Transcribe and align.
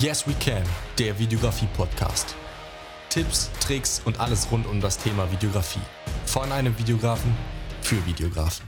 Yes 0.00 0.28
We 0.28 0.34
Can, 0.34 0.62
der 0.96 1.18
Videografie-Podcast. 1.18 2.36
Tipps, 3.08 3.50
Tricks 3.58 4.00
und 4.04 4.20
alles 4.20 4.48
rund 4.52 4.64
um 4.68 4.80
das 4.80 4.96
Thema 4.96 5.28
Videografie. 5.32 5.80
Von 6.24 6.52
einem 6.52 6.78
Videografen 6.78 7.36
für 7.82 8.06
Videografen. 8.06 8.64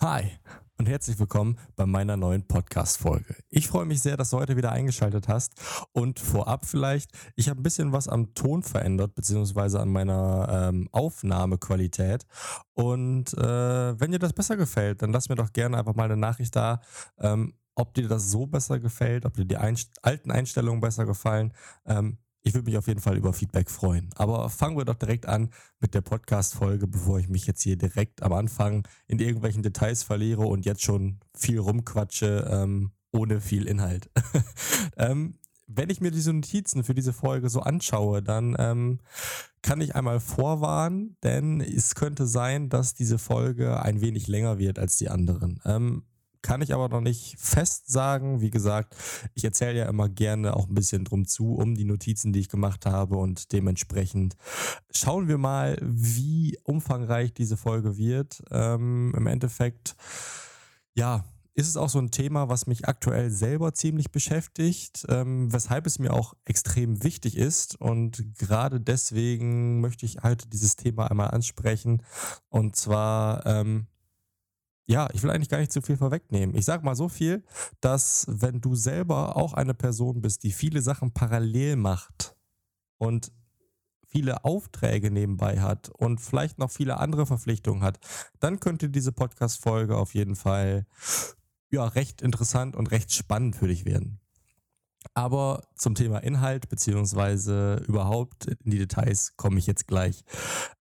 Hi 0.00 0.32
und 0.78 0.88
herzlich 0.88 1.20
willkommen 1.20 1.58
bei 1.76 1.86
meiner 1.86 2.16
neuen 2.16 2.44
Podcast-Folge. 2.44 3.36
Ich 3.50 3.68
freue 3.68 3.84
mich 3.84 4.02
sehr, 4.02 4.16
dass 4.16 4.30
du 4.30 4.38
heute 4.38 4.56
wieder 4.56 4.72
eingeschaltet 4.72 5.28
hast. 5.28 5.54
Und 5.92 6.18
vorab 6.18 6.66
vielleicht, 6.66 7.12
ich 7.36 7.48
habe 7.48 7.60
ein 7.60 7.62
bisschen 7.62 7.92
was 7.92 8.08
am 8.08 8.34
Ton 8.34 8.64
verändert, 8.64 9.14
beziehungsweise 9.14 9.78
an 9.78 9.90
meiner 9.90 10.70
ähm, 10.70 10.88
Aufnahmequalität. 10.90 12.26
Und 12.74 13.32
äh, 13.34 14.00
wenn 14.00 14.10
dir 14.10 14.18
das 14.18 14.32
besser 14.32 14.56
gefällt, 14.56 15.02
dann 15.02 15.12
lass 15.12 15.28
mir 15.28 15.36
doch 15.36 15.52
gerne 15.52 15.78
einfach 15.78 15.94
mal 15.94 16.06
eine 16.06 16.16
Nachricht 16.16 16.56
da. 16.56 16.80
Ähm, 17.18 17.54
ob 17.78 17.94
dir 17.94 18.08
das 18.08 18.30
so 18.30 18.46
besser 18.46 18.80
gefällt, 18.80 19.24
ob 19.24 19.34
dir 19.34 19.44
die 19.44 19.56
Einst 19.56 20.04
alten 20.04 20.30
Einstellungen 20.30 20.80
besser 20.80 21.06
gefallen. 21.06 21.52
Ähm, 21.86 22.18
ich 22.42 22.54
würde 22.54 22.66
mich 22.66 22.78
auf 22.78 22.88
jeden 22.88 23.00
Fall 23.00 23.16
über 23.16 23.32
Feedback 23.32 23.70
freuen. 23.70 24.10
Aber 24.16 24.48
fangen 24.50 24.76
wir 24.76 24.84
doch 24.84 24.94
direkt 24.94 25.26
an 25.26 25.50
mit 25.80 25.94
der 25.94 26.00
Podcast-Folge, 26.00 26.86
bevor 26.86 27.18
ich 27.18 27.28
mich 27.28 27.46
jetzt 27.46 27.62
hier 27.62 27.76
direkt 27.76 28.22
am 28.22 28.32
Anfang 28.32 28.86
in 29.06 29.18
irgendwelchen 29.18 29.62
Details 29.62 30.02
verliere 30.02 30.42
und 30.42 30.66
jetzt 30.66 30.82
schon 30.82 31.20
viel 31.36 31.58
rumquatsche, 31.58 32.48
ähm, 32.50 32.92
ohne 33.12 33.40
viel 33.40 33.66
Inhalt. 33.66 34.10
ähm, 34.96 35.38
wenn 35.66 35.90
ich 35.90 36.00
mir 36.00 36.10
diese 36.10 36.32
Notizen 36.32 36.82
für 36.82 36.94
diese 36.94 37.12
Folge 37.12 37.48
so 37.50 37.60
anschaue, 37.60 38.22
dann 38.22 38.56
ähm, 38.58 39.00
kann 39.62 39.80
ich 39.80 39.94
einmal 39.94 40.18
vorwarnen, 40.18 41.16
denn 41.22 41.60
es 41.60 41.94
könnte 41.94 42.26
sein, 42.26 42.70
dass 42.70 42.94
diese 42.94 43.18
Folge 43.18 43.80
ein 43.82 44.00
wenig 44.00 44.26
länger 44.26 44.58
wird 44.58 44.78
als 44.78 44.96
die 44.96 45.10
anderen. 45.10 45.60
Ähm, 45.64 46.04
kann 46.48 46.62
ich 46.62 46.72
aber 46.72 46.88
noch 46.88 47.02
nicht 47.02 47.38
fest 47.38 47.92
sagen. 47.92 48.40
Wie 48.40 48.48
gesagt, 48.48 48.96
ich 49.34 49.44
erzähle 49.44 49.80
ja 49.80 49.86
immer 49.86 50.08
gerne 50.08 50.56
auch 50.56 50.66
ein 50.66 50.74
bisschen 50.74 51.04
drum 51.04 51.26
zu, 51.26 51.52
um 51.52 51.74
die 51.74 51.84
Notizen, 51.84 52.32
die 52.32 52.40
ich 52.40 52.48
gemacht 52.48 52.86
habe 52.86 53.18
und 53.18 53.52
dementsprechend 53.52 54.34
schauen 54.90 55.28
wir 55.28 55.36
mal, 55.36 55.76
wie 55.82 56.58
umfangreich 56.64 57.34
diese 57.34 57.58
Folge 57.58 57.98
wird. 57.98 58.42
Ähm, 58.50 59.12
Im 59.14 59.26
Endeffekt, 59.26 59.94
ja, 60.94 61.26
ist 61.52 61.68
es 61.68 61.76
auch 61.76 61.90
so 61.90 61.98
ein 61.98 62.12
Thema, 62.12 62.48
was 62.48 62.66
mich 62.66 62.88
aktuell 62.88 63.28
selber 63.30 63.74
ziemlich 63.74 64.10
beschäftigt, 64.10 65.04
ähm, 65.10 65.52
weshalb 65.52 65.86
es 65.86 65.98
mir 65.98 66.14
auch 66.14 66.32
extrem 66.46 67.04
wichtig 67.04 67.36
ist. 67.36 67.78
Und 67.78 68.38
gerade 68.38 68.80
deswegen 68.80 69.82
möchte 69.82 70.06
ich 70.06 70.18
halt 70.22 70.50
dieses 70.54 70.76
Thema 70.76 71.10
einmal 71.10 71.32
ansprechen. 71.32 72.02
Und 72.48 72.74
zwar, 72.74 73.44
ähm, 73.44 73.86
ja, 74.88 75.08
ich 75.12 75.22
will 75.22 75.30
eigentlich 75.30 75.50
gar 75.50 75.58
nicht 75.58 75.70
zu 75.70 75.82
viel 75.82 75.98
vorwegnehmen. 75.98 76.56
Ich 76.56 76.64
sage 76.64 76.84
mal 76.84 76.96
so 76.96 77.08
viel, 77.10 77.44
dass 77.80 78.24
wenn 78.28 78.62
du 78.62 78.74
selber 78.74 79.36
auch 79.36 79.52
eine 79.52 79.74
Person 79.74 80.22
bist, 80.22 80.42
die 80.44 80.50
viele 80.50 80.80
Sachen 80.80 81.12
parallel 81.12 81.76
macht 81.76 82.34
und 82.96 83.30
viele 84.06 84.44
Aufträge 84.44 85.10
nebenbei 85.10 85.60
hat 85.60 85.90
und 85.90 86.22
vielleicht 86.22 86.58
noch 86.58 86.70
viele 86.70 86.96
andere 86.96 87.26
Verpflichtungen 87.26 87.82
hat, 87.82 87.98
dann 88.40 88.60
könnte 88.60 88.88
diese 88.88 89.12
Podcast-Folge 89.12 89.94
auf 89.94 90.14
jeden 90.14 90.36
Fall 90.36 90.86
ja, 91.70 91.84
recht 91.84 92.22
interessant 92.22 92.74
und 92.74 92.90
recht 92.90 93.12
spannend 93.12 93.56
für 93.56 93.68
dich 93.68 93.84
werden. 93.84 94.20
Aber 95.12 95.68
zum 95.76 95.94
Thema 95.94 96.18
Inhalt 96.20 96.70
beziehungsweise 96.70 97.84
überhaupt 97.86 98.46
in 98.46 98.70
die 98.70 98.78
Details 98.78 99.36
komme 99.36 99.58
ich 99.58 99.66
jetzt 99.66 99.86
gleich. 99.86 100.24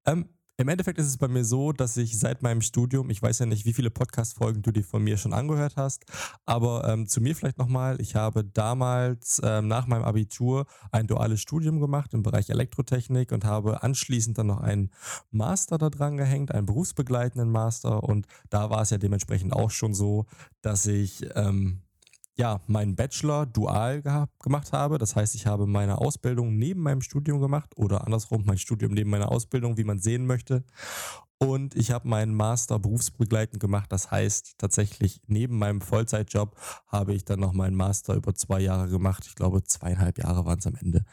Ähm, 0.05 0.29
im 0.57 0.67
Endeffekt 0.69 0.97
ist 0.97 1.07
es 1.07 1.17
bei 1.17 1.27
mir 1.27 1.45
so, 1.45 1.71
dass 1.71 1.97
ich 1.97 2.17
seit 2.17 2.41
meinem 2.41 2.61
Studium, 2.61 3.11
ich 3.11 3.21
weiß 3.21 3.39
ja 3.39 3.45
nicht, 3.45 3.65
wie 3.65 3.73
viele 3.73 3.91
Podcast-Folgen 3.91 4.63
du 4.63 4.71
dir 4.71 4.83
von 4.83 5.03
mir 5.03 5.17
schon 5.17 5.31
angehört 5.31 5.75
hast, 5.77 6.05
aber 6.45 6.87
ähm, 6.87 7.07
zu 7.07 7.21
mir 7.21 7.35
vielleicht 7.35 7.59
nochmal. 7.59 8.01
Ich 8.01 8.15
habe 8.15 8.43
damals 8.43 9.39
ähm, 9.43 9.67
nach 9.67 9.85
meinem 9.85 10.03
Abitur 10.03 10.65
ein 10.91 11.05
duales 11.05 11.41
Studium 11.41 11.79
gemacht 11.79 12.15
im 12.15 12.23
Bereich 12.23 12.49
Elektrotechnik 12.49 13.31
und 13.31 13.45
habe 13.45 13.83
anschließend 13.83 14.37
dann 14.39 14.47
noch 14.47 14.61
einen 14.61 14.89
Master 15.29 15.77
da 15.77 15.91
dran 15.91 16.17
gehängt, 16.17 16.51
einen 16.51 16.65
berufsbegleitenden 16.65 17.51
Master. 17.51 18.03
Und 18.03 18.25
da 18.49 18.71
war 18.71 18.81
es 18.81 18.89
ja 18.89 18.97
dementsprechend 18.97 19.53
auch 19.53 19.69
schon 19.69 19.93
so, 19.93 20.25
dass 20.61 20.87
ich 20.87 21.23
ähm, 21.35 21.83
ja, 22.37 22.61
meinen 22.67 22.95
Bachelor 22.95 23.47
dual 23.47 24.03
gemacht 24.39 24.71
habe. 24.71 24.97
Das 24.97 25.15
heißt, 25.15 25.35
ich 25.35 25.47
habe 25.47 25.65
meine 25.65 25.97
Ausbildung 25.97 26.57
neben 26.57 26.81
meinem 26.81 27.01
Studium 27.01 27.41
gemacht 27.41 27.75
oder 27.75 28.05
andersrum 28.05 28.43
mein 28.45 28.59
Studium 28.59 28.93
neben 28.93 29.09
meiner 29.09 29.31
Ausbildung, 29.31 29.77
wie 29.77 29.83
man 29.83 29.99
sehen 29.99 30.25
möchte. 30.25 30.63
Und 31.39 31.75
ich 31.75 31.91
habe 31.91 32.07
meinen 32.07 32.33
Master 32.33 32.79
berufsbegleitend 32.79 33.59
gemacht. 33.59 33.91
Das 33.91 34.09
heißt, 34.09 34.55
tatsächlich 34.57 35.21
neben 35.27 35.57
meinem 35.57 35.81
Vollzeitjob 35.81 36.55
habe 36.87 37.13
ich 37.13 37.25
dann 37.25 37.39
noch 37.39 37.53
meinen 37.53 37.75
Master 37.75 38.15
über 38.15 38.33
zwei 38.33 38.59
Jahre 38.59 38.87
gemacht. 38.89 39.25
Ich 39.27 39.35
glaube, 39.35 39.63
zweieinhalb 39.63 40.17
Jahre 40.17 40.45
waren 40.45 40.59
es 40.59 40.67
am 40.67 40.75
Ende. 40.75 41.05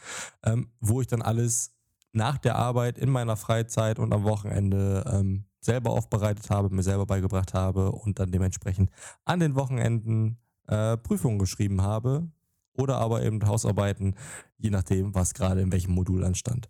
Ähm, 0.43 0.71
wo 0.81 1.01
ich 1.01 1.07
dann 1.07 1.21
alles 1.21 1.73
nach 2.13 2.39
der 2.39 2.57
Arbeit 2.57 2.99
in 2.99 3.11
meiner 3.11 3.37
Freizeit 3.37 3.99
und 3.99 4.13
am 4.13 4.25
Wochenende 4.25 5.05
ähm, 5.13 5.45
selber 5.61 5.91
aufbereitet 5.91 6.49
habe, 6.51 6.71
mir 6.71 6.83
selber 6.83 7.07
beigebracht 7.07 7.55
habe 7.55 7.93
und 7.93 8.19
dann 8.19 8.31
dementsprechend 8.31 8.91
an 9.25 9.41
den 9.41 9.57
Wochenenden 9.57 10.39
äh, 10.67 10.97
Prüfungen 10.97 11.39
geschrieben 11.39 11.83
habe 11.83 12.29
oder 12.77 12.99
aber 12.99 13.23
eben 13.23 13.47
Hausarbeiten, 13.47 14.15
je 14.59 14.71
nachdem, 14.71 15.15
was 15.15 15.35
gerade 15.35 15.61
in 15.61 15.73
welchem 15.73 15.95
Modul 15.95 16.25
anstand. 16.25 16.69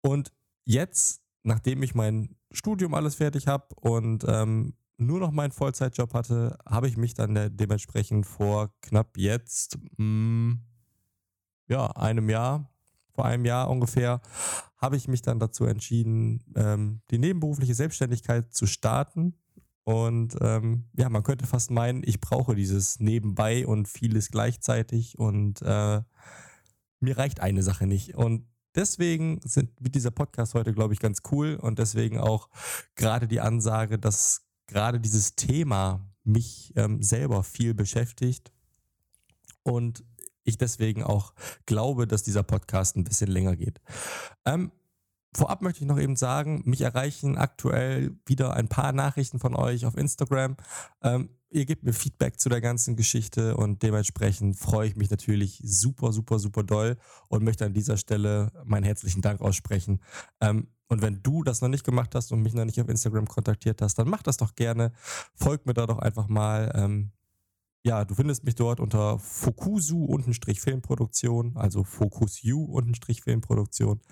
Und 0.00 0.32
jetzt, 0.64 1.22
nachdem 1.42 1.82
ich 1.82 1.94
mein 1.94 2.36
Studium 2.50 2.94
alles 2.94 3.16
fertig 3.16 3.46
habe 3.46 3.74
und 3.76 4.24
ähm, 4.26 4.74
nur 4.96 5.20
noch 5.20 5.30
meinen 5.30 5.52
Vollzeitjob 5.52 6.12
hatte, 6.12 6.58
habe 6.66 6.88
ich 6.88 6.96
mich 6.96 7.14
dann 7.14 7.56
dementsprechend 7.56 8.26
vor 8.26 8.72
knapp 8.82 9.16
jetzt, 9.16 9.78
mh, 9.96 9.98
hm, 9.98 10.60
ja, 11.68 11.86
einem 11.92 12.28
Jahr, 12.28 12.72
vor 13.12 13.24
einem 13.24 13.44
Jahr 13.44 13.70
ungefähr, 13.70 14.20
habe 14.76 14.96
ich 14.96 15.06
mich 15.06 15.22
dann 15.22 15.38
dazu 15.38 15.64
entschieden, 15.64 16.42
ähm, 16.56 17.00
die 17.10 17.18
nebenberufliche 17.18 17.74
Selbstständigkeit 17.74 18.52
zu 18.52 18.66
starten 18.66 19.34
und 19.88 20.36
ähm, 20.42 20.84
ja, 20.98 21.08
man 21.08 21.22
könnte 21.22 21.46
fast 21.46 21.70
meinen, 21.70 22.02
ich 22.04 22.20
brauche 22.20 22.54
dieses 22.54 23.00
nebenbei 23.00 23.66
und 23.66 23.88
vieles 23.88 24.30
gleichzeitig 24.30 25.18
und 25.18 25.62
äh, 25.62 26.02
mir 27.00 27.16
reicht 27.16 27.40
eine 27.40 27.62
Sache 27.62 27.86
nicht. 27.86 28.14
Und 28.14 28.46
deswegen 28.74 29.40
sind, 29.44 29.70
wird 29.80 29.94
dieser 29.94 30.10
Podcast 30.10 30.52
heute, 30.52 30.74
glaube 30.74 30.92
ich, 30.92 31.00
ganz 31.00 31.22
cool 31.32 31.54
und 31.54 31.78
deswegen 31.78 32.18
auch 32.18 32.50
gerade 32.96 33.26
die 33.28 33.40
Ansage, 33.40 33.98
dass 33.98 34.42
gerade 34.66 35.00
dieses 35.00 35.36
Thema 35.36 36.06
mich 36.22 36.74
ähm, 36.76 37.02
selber 37.02 37.42
viel 37.42 37.72
beschäftigt 37.72 38.52
und 39.62 40.04
ich 40.44 40.58
deswegen 40.58 41.02
auch 41.02 41.32
glaube, 41.64 42.06
dass 42.06 42.22
dieser 42.22 42.42
Podcast 42.42 42.94
ein 42.96 43.04
bisschen 43.04 43.30
länger 43.30 43.56
geht. 43.56 43.80
Ähm, 44.44 44.70
Vorab 45.34 45.62
möchte 45.62 45.80
ich 45.80 45.86
noch 45.86 45.98
eben 45.98 46.16
sagen, 46.16 46.62
mich 46.64 46.80
erreichen 46.80 47.36
aktuell 47.36 48.16
wieder 48.24 48.54
ein 48.54 48.68
paar 48.68 48.92
Nachrichten 48.92 49.38
von 49.38 49.54
euch 49.54 49.84
auf 49.84 49.96
Instagram. 49.96 50.56
Ähm, 51.02 51.30
ihr 51.50 51.66
gebt 51.66 51.82
mir 51.82 51.92
Feedback 51.92 52.40
zu 52.40 52.48
der 52.48 52.60
ganzen 52.60 52.96
Geschichte 52.96 53.56
und 53.56 53.82
dementsprechend 53.82 54.56
freue 54.56 54.88
ich 54.88 54.96
mich 54.96 55.10
natürlich 55.10 55.60
super, 55.62 56.12
super, 56.12 56.38
super 56.38 56.62
doll 56.62 56.96
und 57.28 57.44
möchte 57.44 57.66
an 57.66 57.74
dieser 57.74 57.96
Stelle 57.96 58.52
meinen 58.64 58.84
herzlichen 58.84 59.22
Dank 59.22 59.40
aussprechen. 59.40 60.00
Ähm, 60.40 60.68
und 60.88 61.02
wenn 61.02 61.22
du 61.22 61.42
das 61.42 61.60
noch 61.60 61.68
nicht 61.68 61.84
gemacht 61.84 62.14
hast 62.14 62.32
und 62.32 62.42
mich 62.42 62.54
noch 62.54 62.64
nicht 62.64 62.80
auf 62.80 62.88
Instagram 62.88 63.26
kontaktiert 63.26 63.82
hast, 63.82 63.98
dann 63.98 64.08
mach 64.08 64.22
das 64.22 64.38
doch 64.38 64.54
gerne. 64.54 64.92
Folgt 65.34 65.66
mir 65.66 65.74
da 65.74 65.86
doch 65.86 65.98
einfach 65.98 66.28
mal. 66.28 66.72
Ähm, 66.74 67.12
ja, 67.88 68.04
du 68.04 68.14
findest 68.14 68.44
mich 68.44 68.54
dort 68.54 68.78
unter 68.80 69.18
Fokusu-Filmproduktion, 69.18 71.56
also 71.56 71.84
Fokusu-Filmproduktion. 71.84 74.02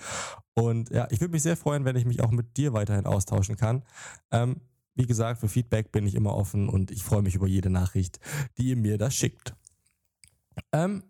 Und 0.54 0.88
ja, 0.88 1.06
ich 1.10 1.20
würde 1.20 1.32
mich 1.32 1.42
sehr 1.42 1.58
freuen, 1.58 1.84
wenn 1.84 1.94
ich 1.94 2.06
mich 2.06 2.22
auch 2.22 2.30
mit 2.30 2.56
dir 2.56 2.72
weiterhin 2.72 3.04
austauschen 3.04 3.56
kann. 3.56 3.82
Ähm, 4.30 4.62
wie 4.94 5.04
gesagt, 5.04 5.40
für 5.40 5.48
Feedback 5.48 5.92
bin 5.92 6.06
ich 6.06 6.14
immer 6.14 6.34
offen 6.34 6.70
und 6.70 6.90
ich 6.90 7.02
freue 7.02 7.20
mich 7.20 7.34
über 7.34 7.46
jede 7.46 7.68
Nachricht, 7.68 8.18
die 8.56 8.68
ihr 8.68 8.76
mir 8.76 8.96
da 8.96 9.10
schickt. 9.10 9.54
Ähm, 10.72 11.02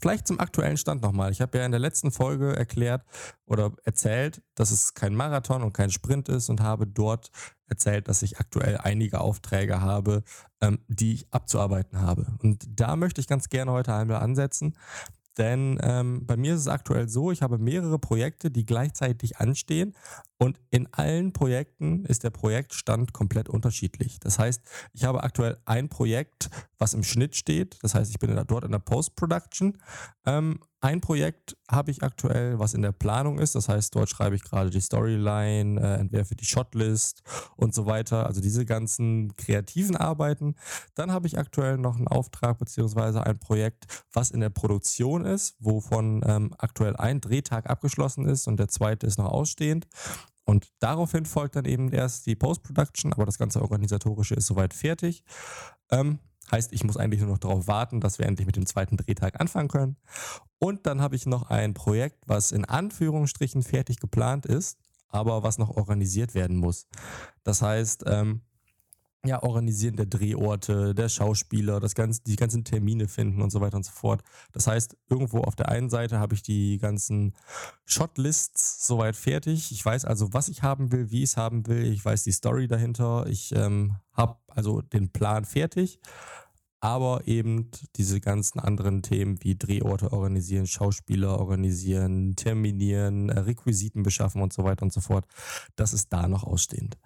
Vielleicht 0.00 0.26
zum 0.26 0.40
aktuellen 0.40 0.76
Stand 0.76 1.02
nochmal. 1.02 1.32
Ich 1.32 1.40
habe 1.40 1.56
ja 1.58 1.64
in 1.64 1.70
der 1.70 1.80
letzten 1.80 2.10
Folge 2.10 2.54
erklärt 2.54 3.02
oder 3.46 3.72
erzählt, 3.84 4.42
dass 4.54 4.70
es 4.70 4.92
kein 4.94 5.14
Marathon 5.14 5.62
und 5.62 5.72
kein 5.72 5.90
Sprint 5.90 6.28
ist 6.28 6.50
und 6.50 6.60
habe 6.60 6.86
dort 6.86 7.30
erzählt, 7.66 8.08
dass 8.08 8.22
ich 8.22 8.38
aktuell 8.38 8.76
einige 8.76 9.20
Aufträge 9.20 9.80
habe, 9.80 10.22
ähm, 10.60 10.80
die 10.88 11.14
ich 11.14 11.32
abzuarbeiten 11.32 12.00
habe. 12.00 12.26
Und 12.42 12.64
da 12.68 12.96
möchte 12.96 13.20
ich 13.20 13.26
ganz 13.26 13.48
gerne 13.48 13.72
heute 13.72 13.94
einmal 13.94 14.20
ansetzen. 14.20 14.76
Denn 15.38 15.78
ähm, 15.82 16.26
bei 16.26 16.36
mir 16.36 16.54
ist 16.54 16.60
es 16.60 16.68
aktuell 16.68 17.08
so, 17.08 17.30
ich 17.30 17.42
habe 17.42 17.58
mehrere 17.58 17.98
Projekte, 17.98 18.50
die 18.50 18.64
gleichzeitig 18.64 19.38
anstehen 19.38 19.94
Und 20.38 20.60
in 20.70 20.86
allen 20.92 21.32
Projekten 21.32 22.04
ist 22.04 22.22
der 22.22 22.30
Projektstand 22.30 23.12
komplett 23.12 23.48
unterschiedlich. 23.48 24.20
Das 24.20 24.38
heißt, 24.38 24.62
ich 24.92 25.04
habe 25.04 25.22
aktuell 25.22 25.58
ein 25.64 25.88
Projekt, 25.88 26.50
was 26.78 26.92
im 26.92 27.02
Schnitt 27.02 27.36
steht. 27.36 27.78
Das 27.82 27.94
heißt, 27.94 28.10
ich 28.10 28.18
bin 28.18 28.38
dort 28.46 28.64
in 28.64 28.72
der 28.72 28.78
Post-Production. 28.78 29.78
Ähm, 30.26 30.60
ein 30.80 31.00
Projekt 31.00 31.56
habe 31.70 31.90
ich 31.90 32.02
aktuell, 32.02 32.58
was 32.58 32.74
in 32.74 32.82
der 32.82 32.92
Planung 32.92 33.38
ist. 33.38 33.54
Das 33.54 33.68
heißt, 33.68 33.94
dort 33.94 34.10
schreibe 34.10 34.36
ich 34.36 34.44
gerade 34.44 34.70
die 34.70 34.80
Storyline, 34.80 35.80
äh, 35.80 35.94
entwerfe 36.00 36.36
die 36.36 36.44
Shotlist 36.44 37.22
und 37.56 37.74
so 37.74 37.86
weiter. 37.86 38.26
Also 38.26 38.40
diese 38.40 38.66
ganzen 38.66 39.34
kreativen 39.36 39.96
Arbeiten. 39.96 40.54
Dann 40.94 41.10
habe 41.10 41.26
ich 41.26 41.38
aktuell 41.38 41.78
noch 41.78 41.96
einen 41.96 42.08
Auftrag 42.08 42.58
beziehungsweise 42.58 43.24
ein 43.24 43.38
Projekt, 43.38 43.86
was 44.12 44.30
in 44.30 44.40
der 44.40 44.50
Produktion 44.50 45.24
ist, 45.24 45.56
wovon 45.58 46.22
ähm, 46.26 46.54
aktuell 46.58 46.94
ein 46.96 47.20
Drehtag 47.20 47.70
abgeschlossen 47.70 48.26
ist 48.26 48.46
und 48.46 48.58
der 48.58 48.68
zweite 48.68 49.06
ist 49.06 49.18
noch 49.18 49.32
ausstehend. 49.32 49.86
Und 50.46 50.68
daraufhin 50.78 51.26
folgt 51.26 51.56
dann 51.56 51.64
eben 51.64 51.92
erst 51.92 52.24
die 52.26 52.36
Post-Production, 52.36 53.12
aber 53.12 53.26
das 53.26 53.36
ganze 53.36 53.60
Organisatorische 53.60 54.36
ist 54.36 54.46
soweit 54.46 54.72
fertig. 54.72 55.24
Ähm, 55.90 56.20
heißt, 56.50 56.72
ich 56.72 56.84
muss 56.84 56.96
eigentlich 56.96 57.20
nur 57.20 57.30
noch 57.30 57.38
darauf 57.38 57.66
warten, 57.66 58.00
dass 58.00 58.18
wir 58.18 58.26
endlich 58.26 58.46
mit 58.46 58.54
dem 58.54 58.64
zweiten 58.64 58.96
Drehtag 58.96 59.40
anfangen 59.40 59.68
können. 59.68 59.96
Und 60.58 60.86
dann 60.86 61.00
habe 61.00 61.16
ich 61.16 61.26
noch 61.26 61.50
ein 61.50 61.74
Projekt, 61.74 62.22
was 62.26 62.52
in 62.52 62.64
Anführungsstrichen 62.64 63.62
fertig 63.62 63.98
geplant 63.98 64.46
ist, 64.46 64.78
aber 65.08 65.42
was 65.42 65.58
noch 65.58 65.76
organisiert 65.76 66.34
werden 66.34 66.56
muss. 66.56 66.86
Das 67.42 67.60
heißt, 67.60 68.04
ähm, 68.06 68.42
ja, 69.26 69.42
Organisieren 69.42 69.96
der 69.96 70.06
Drehorte, 70.06 70.94
der 70.94 71.08
Schauspieler, 71.08 71.80
das 71.80 71.94
ganze, 71.94 72.22
die 72.22 72.36
ganzen 72.36 72.64
Termine 72.64 73.08
finden 73.08 73.42
und 73.42 73.50
so 73.50 73.60
weiter 73.60 73.76
und 73.76 73.84
so 73.84 73.92
fort. 73.92 74.22
Das 74.52 74.66
heißt, 74.66 74.96
irgendwo 75.08 75.40
auf 75.40 75.56
der 75.56 75.68
einen 75.68 75.90
Seite 75.90 76.18
habe 76.18 76.34
ich 76.34 76.42
die 76.42 76.78
ganzen 76.78 77.34
Shotlists 77.84 78.86
soweit 78.86 79.16
fertig. 79.16 79.72
Ich 79.72 79.84
weiß 79.84 80.04
also, 80.04 80.32
was 80.32 80.48
ich 80.48 80.62
haben 80.62 80.92
will, 80.92 81.10
wie 81.10 81.22
ich 81.22 81.30
es 81.30 81.36
haben 81.36 81.66
will. 81.66 81.92
Ich 81.92 82.04
weiß 82.04 82.24
die 82.24 82.32
Story 82.32 82.68
dahinter. 82.68 83.26
Ich 83.26 83.54
ähm, 83.54 83.96
habe 84.12 84.36
also 84.48 84.80
den 84.80 85.10
Plan 85.10 85.44
fertig 85.44 86.00
aber 86.86 87.26
eben 87.26 87.68
diese 87.96 88.20
ganzen 88.20 88.60
anderen 88.60 89.02
Themen 89.02 89.42
wie 89.42 89.58
Drehorte 89.58 90.12
organisieren, 90.12 90.68
Schauspieler 90.68 91.36
organisieren, 91.36 92.36
terminieren, 92.36 93.28
äh, 93.28 93.40
Requisiten 93.40 94.04
beschaffen 94.04 94.40
und 94.40 94.52
so 94.52 94.62
weiter 94.62 94.84
und 94.84 94.92
so 94.92 95.00
fort, 95.00 95.26
das 95.74 95.92
ist 95.92 96.12
da 96.12 96.28
noch 96.28 96.44
ausstehend. 96.44 96.96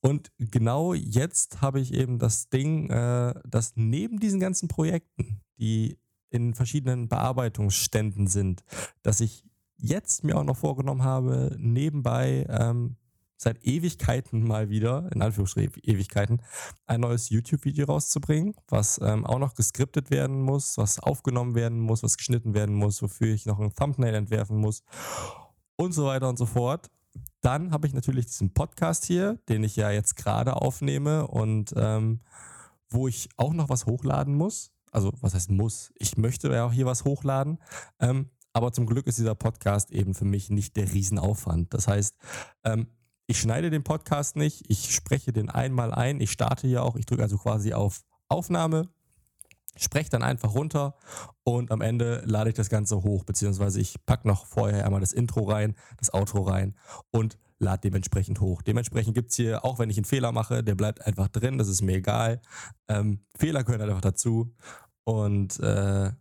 Und 0.00 0.32
genau 0.38 0.94
jetzt 0.94 1.60
habe 1.60 1.80
ich 1.80 1.92
eben 1.92 2.18
das 2.18 2.48
Ding, 2.48 2.88
äh, 2.88 3.34
dass 3.46 3.74
neben 3.76 4.20
diesen 4.20 4.40
ganzen 4.40 4.68
Projekten, 4.68 5.42
die 5.58 5.98
in 6.30 6.54
verschiedenen 6.54 7.08
Bearbeitungsständen 7.08 8.28
sind, 8.28 8.64
dass 9.02 9.20
ich 9.20 9.44
jetzt 9.76 10.24
mir 10.24 10.38
auch 10.38 10.44
noch 10.44 10.56
vorgenommen 10.56 11.04
habe, 11.04 11.54
nebenbei 11.58 12.46
ähm, 12.48 12.96
seit 13.36 13.64
Ewigkeiten 13.64 14.42
mal 14.42 14.68
wieder, 14.68 15.10
in 15.12 15.22
Anführungsstrichen 15.22 15.74
Ewigkeiten, 15.82 16.42
ein 16.86 17.00
neues 17.00 17.28
YouTube-Video 17.30 17.86
rauszubringen, 17.86 18.54
was 18.68 19.00
ähm, 19.02 19.26
auch 19.26 19.38
noch 19.38 19.54
geskriptet 19.54 20.10
werden 20.10 20.40
muss, 20.40 20.78
was 20.78 20.98
aufgenommen 20.98 21.54
werden 21.54 21.80
muss, 21.80 22.02
was 22.02 22.16
geschnitten 22.16 22.54
werden 22.54 22.74
muss, 22.74 23.02
wofür 23.02 23.34
ich 23.34 23.46
noch 23.46 23.58
ein 23.58 23.74
Thumbnail 23.74 24.14
entwerfen 24.14 24.56
muss 24.56 24.82
und 25.76 25.92
so 25.92 26.06
weiter 26.06 26.28
und 26.28 26.38
so 26.38 26.46
fort. 26.46 26.90
Dann 27.40 27.70
habe 27.70 27.86
ich 27.86 27.94
natürlich 27.94 28.26
diesen 28.26 28.52
Podcast 28.52 29.04
hier, 29.04 29.38
den 29.48 29.62
ich 29.64 29.76
ja 29.76 29.90
jetzt 29.90 30.16
gerade 30.16 30.56
aufnehme 30.56 31.26
und 31.26 31.72
ähm, 31.76 32.20
wo 32.88 33.08
ich 33.08 33.28
auch 33.36 33.52
noch 33.52 33.68
was 33.68 33.86
hochladen 33.86 34.34
muss. 34.34 34.72
Also 34.90 35.12
was 35.20 35.34
heißt 35.34 35.50
muss? 35.50 35.92
Ich 35.96 36.16
möchte 36.16 36.52
ja 36.52 36.66
auch 36.66 36.72
hier 36.72 36.86
was 36.86 37.04
hochladen. 37.04 37.58
Ähm, 38.00 38.30
aber 38.52 38.72
zum 38.72 38.86
Glück 38.86 39.06
ist 39.06 39.18
dieser 39.18 39.34
Podcast 39.34 39.90
eben 39.90 40.14
für 40.14 40.24
mich 40.24 40.48
nicht 40.48 40.76
der 40.76 40.90
Riesenaufwand. 40.90 41.74
Das 41.74 41.88
heißt, 41.88 42.16
ähm, 42.64 42.86
ich 43.26 43.40
schneide 43.40 43.70
den 43.70 43.82
Podcast 43.82 44.36
nicht, 44.36 44.64
ich 44.68 44.94
spreche 44.94 45.32
den 45.32 45.50
einmal 45.50 45.92
ein, 45.92 46.20
ich 46.20 46.30
starte 46.30 46.66
hier 46.66 46.82
auch, 46.82 46.96
ich 46.96 47.06
drücke 47.06 47.22
also 47.22 47.38
quasi 47.38 47.72
auf 47.72 48.02
Aufnahme, 48.28 48.88
spreche 49.76 50.10
dann 50.10 50.22
einfach 50.22 50.54
runter 50.54 50.96
und 51.44 51.70
am 51.70 51.80
Ende 51.80 52.22
lade 52.24 52.50
ich 52.50 52.56
das 52.56 52.68
Ganze 52.68 53.02
hoch, 53.02 53.24
beziehungsweise 53.24 53.80
ich 53.80 54.04
packe 54.06 54.26
noch 54.28 54.46
vorher 54.46 54.84
einmal 54.86 55.00
das 55.00 55.12
Intro 55.12 55.44
rein, 55.44 55.74
das 55.98 56.12
Outro 56.14 56.42
rein 56.42 56.76
und 57.10 57.38
lade 57.58 57.80
dementsprechend 57.82 58.40
hoch. 58.40 58.62
Dementsprechend 58.62 59.14
gibt 59.14 59.30
es 59.30 59.36
hier, 59.36 59.64
auch 59.64 59.78
wenn 59.78 59.90
ich 59.90 59.96
einen 59.96 60.04
Fehler 60.04 60.32
mache, 60.32 60.62
der 60.62 60.74
bleibt 60.74 61.04
einfach 61.06 61.28
drin, 61.28 61.58
das 61.58 61.68
ist 61.68 61.82
mir 61.82 61.96
egal. 61.96 62.40
Ähm, 62.88 63.20
Fehler 63.36 63.64
gehören 63.64 63.82
einfach 63.82 64.00
dazu 64.00 64.54
und 65.04 65.58
äh, 65.60 66.12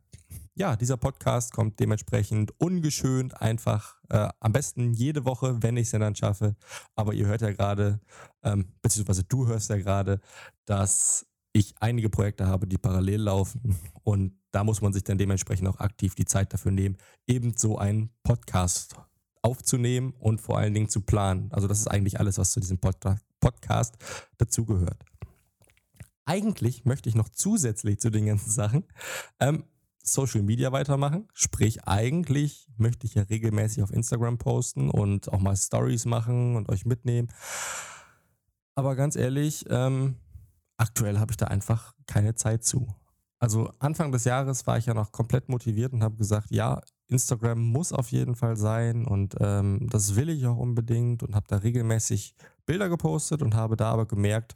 ja, 0.55 0.75
dieser 0.77 0.97
Podcast 0.97 1.51
kommt 1.51 1.79
dementsprechend 1.79 2.53
ungeschönt 2.59 3.41
einfach 3.41 3.97
äh, 4.09 4.29
am 4.39 4.53
besten 4.53 4.93
jede 4.93 5.25
Woche, 5.25 5.61
wenn 5.61 5.75
ich 5.75 5.91
es 5.91 5.91
dann 5.91 6.15
schaffe. 6.15 6.55
Aber 6.95 7.13
ihr 7.13 7.27
hört 7.27 7.41
ja 7.41 7.51
gerade, 7.51 7.99
ähm, 8.41 8.73
beziehungsweise 8.81 9.25
du 9.25 9.47
hörst 9.47 9.69
ja 9.69 9.75
gerade, 9.75 10.21
dass 10.65 11.27
ich 11.51 11.75
einige 11.79 12.09
Projekte 12.09 12.47
habe, 12.47 12.67
die 12.67 12.77
parallel 12.77 13.21
laufen. 13.21 13.77
Und 14.03 14.37
da 14.51 14.63
muss 14.63 14.81
man 14.81 14.93
sich 14.93 15.03
dann 15.03 15.17
dementsprechend 15.17 15.67
auch 15.67 15.79
aktiv 15.79 16.15
die 16.15 16.25
Zeit 16.25 16.53
dafür 16.53 16.71
nehmen, 16.71 16.97
eben 17.27 17.57
so 17.57 17.77
einen 17.77 18.11
Podcast 18.23 18.95
aufzunehmen 19.41 20.13
und 20.19 20.39
vor 20.39 20.57
allen 20.57 20.73
Dingen 20.73 20.89
zu 20.89 21.01
planen. 21.01 21.49
Also 21.51 21.67
das 21.67 21.79
ist 21.79 21.87
eigentlich 21.87 22.19
alles, 22.19 22.37
was 22.37 22.51
zu 22.51 22.59
diesem 22.59 22.79
Pod 22.79 22.97
Podcast 23.41 23.97
dazugehört. 24.37 25.05
Eigentlich 26.25 26.85
möchte 26.85 27.09
ich 27.09 27.15
noch 27.15 27.29
zusätzlich 27.29 27.99
zu 27.99 28.09
den 28.09 28.25
ganzen 28.25 28.49
Sachen 28.49 28.85
ähm, 29.39 29.65
Social 30.07 30.43
Media 30.43 30.71
weitermachen. 30.71 31.27
Sprich, 31.33 31.83
eigentlich 31.85 32.69
möchte 32.77 33.07
ich 33.07 33.15
ja 33.15 33.23
regelmäßig 33.23 33.83
auf 33.83 33.91
Instagram 33.91 34.37
posten 34.37 34.89
und 34.89 35.31
auch 35.31 35.39
mal 35.39 35.55
Stories 35.55 36.05
machen 36.05 36.55
und 36.55 36.69
euch 36.69 36.85
mitnehmen. 36.85 37.29
Aber 38.75 38.95
ganz 38.95 39.15
ehrlich, 39.15 39.65
ähm, 39.69 40.15
aktuell 40.77 41.19
habe 41.19 41.31
ich 41.31 41.37
da 41.37 41.47
einfach 41.47 41.93
keine 42.07 42.35
Zeit 42.35 42.63
zu. 42.63 42.93
Also 43.39 43.71
Anfang 43.79 44.11
des 44.11 44.23
Jahres 44.23 44.65
war 44.65 44.77
ich 44.77 44.85
ja 44.85 44.93
noch 44.93 45.11
komplett 45.11 45.49
motiviert 45.49 45.93
und 45.93 46.03
habe 46.03 46.15
gesagt, 46.15 46.51
ja, 46.51 46.81
Instagram 47.07 47.59
muss 47.59 47.93
auf 47.93 48.11
jeden 48.11 48.35
Fall 48.35 48.57
sein 48.57 49.05
und 49.05 49.35
ähm, 49.39 49.87
das 49.91 50.15
will 50.15 50.29
ich 50.29 50.47
auch 50.47 50.57
unbedingt 50.57 51.21
und 51.21 51.35
habe 51.35 51.45
da 51.47 51.57
regelmäßig 51.57 52.33
Bilder 52.65 52.89
gepostet 52.89 53.43
und 53.43 53.53
habe 53.53 53.75
da 53.75 53.91
aber 53.91 54.07
gemerkt, 54.07 54.55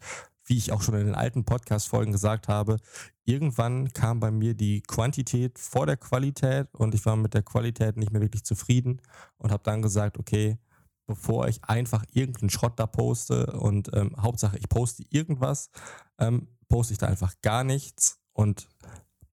wie 0.50 0.58
ich 0.58 0.72
auch 0.72 0.82
schon 0.82 0.96
in 0.96 1.06
den 1.06 1.16
alten 1.16 1.46
Podcast-Folgen 1.46 2.12
gesagt 2.12 2.48
habe, 2.48 2.78
irgendwann 3.24 3.94
kam 3.94 4.20
bei 4.20 4.32
mir 4.32 4.56
die 4.56 4.82
Quantität 4.82 5.60
vor 5.60 5.86
der 5.86 5.96
Qualität 5.96 6.68
und 6.74 6.96
ich 6.96 7.06
war 7.06 7.16
mit 7.16 7.36
der 7.36 7.44
Qualität 7.44 7.98
nicht 7.98 8.12
mehr 8.12 8.22
wirklich 8.22 8.44
zufrieden 8.44 9.02
und 9.38 9.52
habe 9.52 9.64
dann 9.64 9.84
gesagt, 9.84 10.18
okay, 10.18 10.58
bevor 11.06 11.48
ich 11.48 11.64
einfach 11.64 12.04
irgendeinen 12.14 12.50
Schrott 12.50 12.80
da 12.80 12.88
poste 12.88 13.46
und 13.60 13.92
ähm, 13.94 14.16
Hauptsache 14.18 14.58
ich 14.58 14.68
poste 14.70 15.04
irgendwas, 15.10 15.70
ähm, 16.18 16.48
poste 16.68 16.94
ich 16.94 17.00
da 17.00 17.08
einfach 17.08 17.36
gar 17.42 17.64
nichts 17.64 18.20
und 18.34 18.68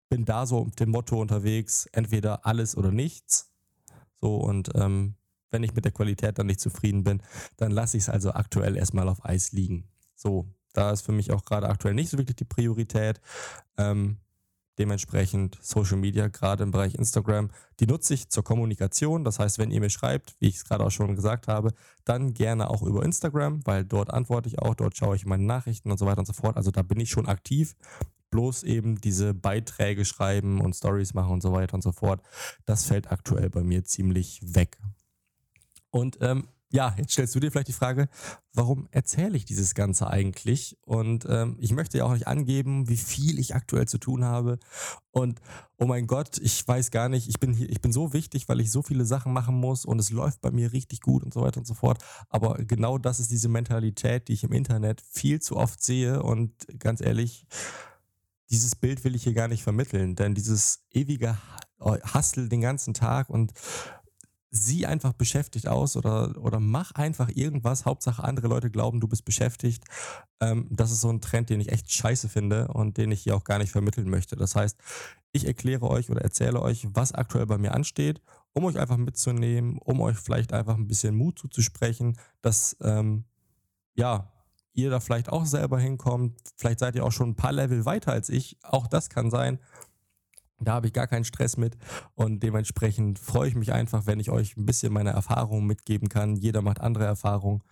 bin 0.09 0.27
da 0.27 0.47
so 0.47 0.65
mit 0.65 0.79
dem 0.79 0.91
Motto 0.91 1.21
unterwegs, 1.21 1.87
entweder 1.93 2.47
alles 2.47 2.77
oder 2.77 2.93
nichts. 2.93 3.51
So 4.21 4.37
und 4.37 4.71
ähm, 4.75 5.17
wenn 5.51 5.63
ich 5.63 5.75
mit 5.75 5.85
der 5.85 5.93
Qualität 5.93 6.39
dann 6.39 6.47
nicht 6.47 6.61
zufrieden 6.61 7.05
bin, 7.05 7.23
dann 7.57 7.71
lasse 7.71 7.97
ich 7.97 8.05
es 8.05 8.09
also 8.11 8.33
aktuell 8.33 8.77
erstmal 8.77 9.09
auf 9.09 9.25
Eis 9.25 9.53
liegen. 9.53 9.89
So, 10.15 10.47
da 10.77 10.91
ist 10.91 11.03
für 11.03 11.13
mich 11.13 11.33
auch 11.33 11.45
gerade 11.45 11.69
aktuell 11.69 11.95
nicht 11.95 12.11
so 12.11 12.19
wirklich 12.19 12.37
die 12.37 12.45
Priorität. 12.45 13.21
Ähm, 13.77 14.19
dementsprechend 14.79 15.59
Social 15.63 15.97
Media, 15.97 16.29
gerade 16.29 16.63
im 16.63 16.71
Bereich 16.71 16.95
Instagram, 16.95 17.51
die 17.81 17.87
nutze 17.87 18.15
ich 18.15 18.29
zur 18.29 18.45
Kommunikation. 18.45 19.25
Das 19.25 19.39
heißt, 19.39 19.59
wenn 19.59 19.71
ihr 19.71 19.81
mir 19.81 19.91
schreibt, 19.91 20.37
wie 20.39 20.49
ich 20.49 20.57
es 20.57 20.65
gerade 20.65 20.85
auch 20.85 20.91
schon 20.91 21.17
gesagt 21.17 21.49
habe, 21.49 21.73
dann 22.05 22.35
gerne 22.35 22.69
auch 22.69 22.83
über 22.83 23.03
Instagram, 23.05 23.67
weil 23.67 23.85
dort 23.85 24.11
antworte 24.13 24.49
ich 24.49 24.59
auch, 24.59 24.75
dort 24.75 24.97
schaue 24.97 25.17
ich 25.17 25.27
meine 25.27 25.45
Nachrichten 25.45 25.91
und 25.91 25.99
so 25.99 26.07
weiter 26.07 26.19
und 26.19 26.27
so 26.27 26.33
fort. 26.33 26.57
Also 26.57 26.71
da 26.71 26.83
bin 26.83 27.01
ich 27.01 27.11
schon 27.11 27.27
aktiv. 27.27 27.75
Bloß 28.31 28.65
eben 28.65 29.01
diese 29.01 29.35
Beiträge 29.35 30.05
schreiben 30.05 30.61
und 30.61 30.75
Stories 30.75 31.15
machen 31.15 31.33
und 31.33 31.43
so 31.43 31.53
weiter 31.53 31.75
und 31.75 31.83
so 31.83 31.93
fort. 31.93 32.21
Das 32.67 32.85
fällt 32.85 33.11
aktuell 33.11 33.49
bei 33.51 33.63
mir 33.63 33.85
ziemlich 33.85 34.41
weg. 34.43 34.79
Und 35.91 36.19
ähm, 36.21 36.49
ja, 36.71 36.95
jetzt 36.99 37.13
stellst 37.13 37.35
du 37.35 37.41
dir 37.41 37.51
vielleicht 37.51 37.69
die 37.69 37.73
Frage, 37.73 38.09
warum 38.53 38.89
erzähle 38.91 39.37
ich 39.37 39.45
dieses 39.45 39.75
Ganze 39.75 40.09
eigentlich? 40.11 40.77
Und 40.83 41.25
ähm, 41.29 41.57
ich 41.61 41.73
möchte 41.73 41.99
ja 41.99 42.05
auch 42.05 42.13
nicht 42.13 42.27
angeben, 42.27 42.89
wie 42.89 42.97
viel 42.97 43.39
ich 43.39 43.55
aktuell 43.55 43.87
zu 43.87 43.99
tun 43.99 44.25
habe. 44.25 44.59
Und 45.13 45.41
oh 45.79 45.87
mein 45.87 46.09
Gott, 46.09 46.39
ich 46.39 46.67
weiß 46.67 46.91
gar 46.91 47.09
nicht, 47.09 47.29
ich 47.29 47.39
bin 47.39 47.55
hier, 47.55 47.71
ich 47.71 47.81
bin 47.81 47.93
so 47.93 48.13
wichtig, 48.13 48.49
weil 48.49 48.61
ich 48.61 48.73
so 48.73 48.83
viele 48.83 49.05
Sachen 49.05 49.33
machen 49.33 49.55
muss 49.55 49.85
und 49.85 50.01
es 50.01 50.11
läuft 50.11 50.41
bei 50.41 50.51
mir 50.51 50.73
richtig 50.73 51.01
gut 51.03 51.23
und 51.23 51.33
so 51.33 51.43
weiter 51.43 51.59
und 51.59 51.67
so 51.67 51.75
fort. 51.75 52.03
Aber 52.29 52.57
genau 52.57 52.99
das 52.99 53.21
ist 53.21 53.31
diese 53.31 53.49
Mentalität, 53.49 54.27
die 54.27 54.33
ich 54.33 54.43
im 54.43 54.53
Internet 54.53 55.01
viel 55.01 55.41
zu 55.41 55.57
oft 55.57 55.81
sehe. 55.81 56.21
Und 56.23 56.53
ganz 56.81 57.01
ehrlich, 57.01 57.47
dieses 58.51 58.75
Bild 58.75 59.05
will 59.05 59.15
ich 59.15 59.23
hier 59.23 59.35
gar 59.35 59.49
nicht 59.49 59.63
vermitteln, 59.63 60.17
denn 60.17 60.35
dieses 60.35 60.81
ewige 60.91 61.39
Hustle 61.79 62.49
den 62.49 62.61
ganzen 62.61 62.95
Tag 62.95 63.29
und 63.29 63.53
sieh 64.51 64.87
einfach 64.87 65.13
beschäftigt 65.13 65.69
aus 65.69 65.97
oder, 65.97 66.37
oder 66.39 66.61
mach 66.61 66.93
einfach 66.93 67.31
irgendwas. 67.35 67.85
Hauptsache 67.85 68.23
andere 68.23 68.49
Leute 68.49 68.71
glauben, 68.71 69.01
du 69.01 69.09
bist 69.09 69.25
beschäftigt. 69.25 69.85
Ähm, 70.41 70.69
das 70.71 70.93
ist 70.93 71.01
so 71.01 71.11
ein 71.11 71.21
Trend, 71.21 71.51
den 71.51 71.61
ich 71.61 71.73
echt 71.73 71.91
scheiße 71.93 72.29
finde 72.29 72.69
und 72.69 72.97
den 72.97 73.11
ich 73.11 73.23
hier 73.23 73.37
auch 73.37 73.45
gar 73.45 73.59
nicht 73.59 73.73
vermitteln 73.73 74.09
möchte. 74.09 74.37
Das 74.37 74.55
heißt, 74.55 74.79
ich 75.33 75.47
erkläre 75.47 75.89
euch 75.89 76.11
oder 76.11 76.23
erzähle 76.23 76.63
euch, 76.63 76.87
was 76.91 77.13
aktuell 77.13 77.47
bei 77.47 77.59
mir 77.59 77.75
ansteht, 77.75 78.23
um 78.53 78.65
euch 78.65 78.79
einfach 78.79 78.97
mitzunehmen, 78.97 79.79
um 79.79 80.01
euch 80.01 80.17
vielleicht 80.17 80.53
einfach 80.53 80.77
ein 80.77 80.89
bisschen 80.89 81.17
Mut 81.17 81.39
zuzusprechen, 81.39 82.19
dass 82.41 82.77
ähm, 82.81 83.25
ja, 83.95 84.33
ihr 84.77 84.91
da 84.91 85.01
vielleicht 85.01 85.31
auch 85.31 85.47
selber 85.47 85.79
hinkommt. 85.81 86.39
Vielleicht 86.57 86.79
seid 86.79 86.95
ihr 86.95 87.05
auch 87.05 87.13
schon 87.13 87.31
ein 87.31 87.37
paar 87.37 87.53
Level 87.53 87.85
weiter 87.85 88.13
als 88.13 88.29
ich. 88.29 88.59
Auch 88.63 88.87
das 88.87 89.09
kann 89.11 89.31
sein. 89.31 89.59
Da 90.59 90.73
habe 90.73 90.87
ich 90.87 90.95
gar 90.95 91.07
keinen 91.07 91.25
Stress 91.25 91.59
mit 91.59 91.77
und 92.15 92.43
dementsprechend 92.43 93.19
freue 93.19 93.49
ich 93.49 93.55
mich 93.55 93.73
einfach, 93.73 94.07
wenn 94.07 94.21
ich 94.21 94.31
euch 94.31 94.57
ein 94.57 94.65
bisschen 94.65 94.93
meine 94.93 95.11
Erfahrungen 95.11 95.67
mitgeben 95.67 96.09
kann. 96.09 96.37
Jeder 96.37 96.63
macht 96.63 96.81
andere 96.81 97.05
Erfahrungen 97.05 97.63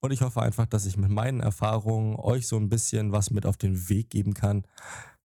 und 0.00 0.10
ich 0.10 0.22
hoffe 0.22 0.40
einfach, 0.40 0.66
dass 0.66 0.86
ich 0.86 0.96
mit 0.96 1.10
meinen 1.10 1.40
Erfahrungen 1.40 2.16
euch 2.16 2.46
so 2.46 2.56
ein 2.56 2.70
bisschen 2.70 3.12
was 3.12 3.30
mit 3.30 3.44
auf 3.44 3.58
den 3.58 3.90
Weg 3.90 4.08
geben 4.08 4.32
kann, 4.32 4.64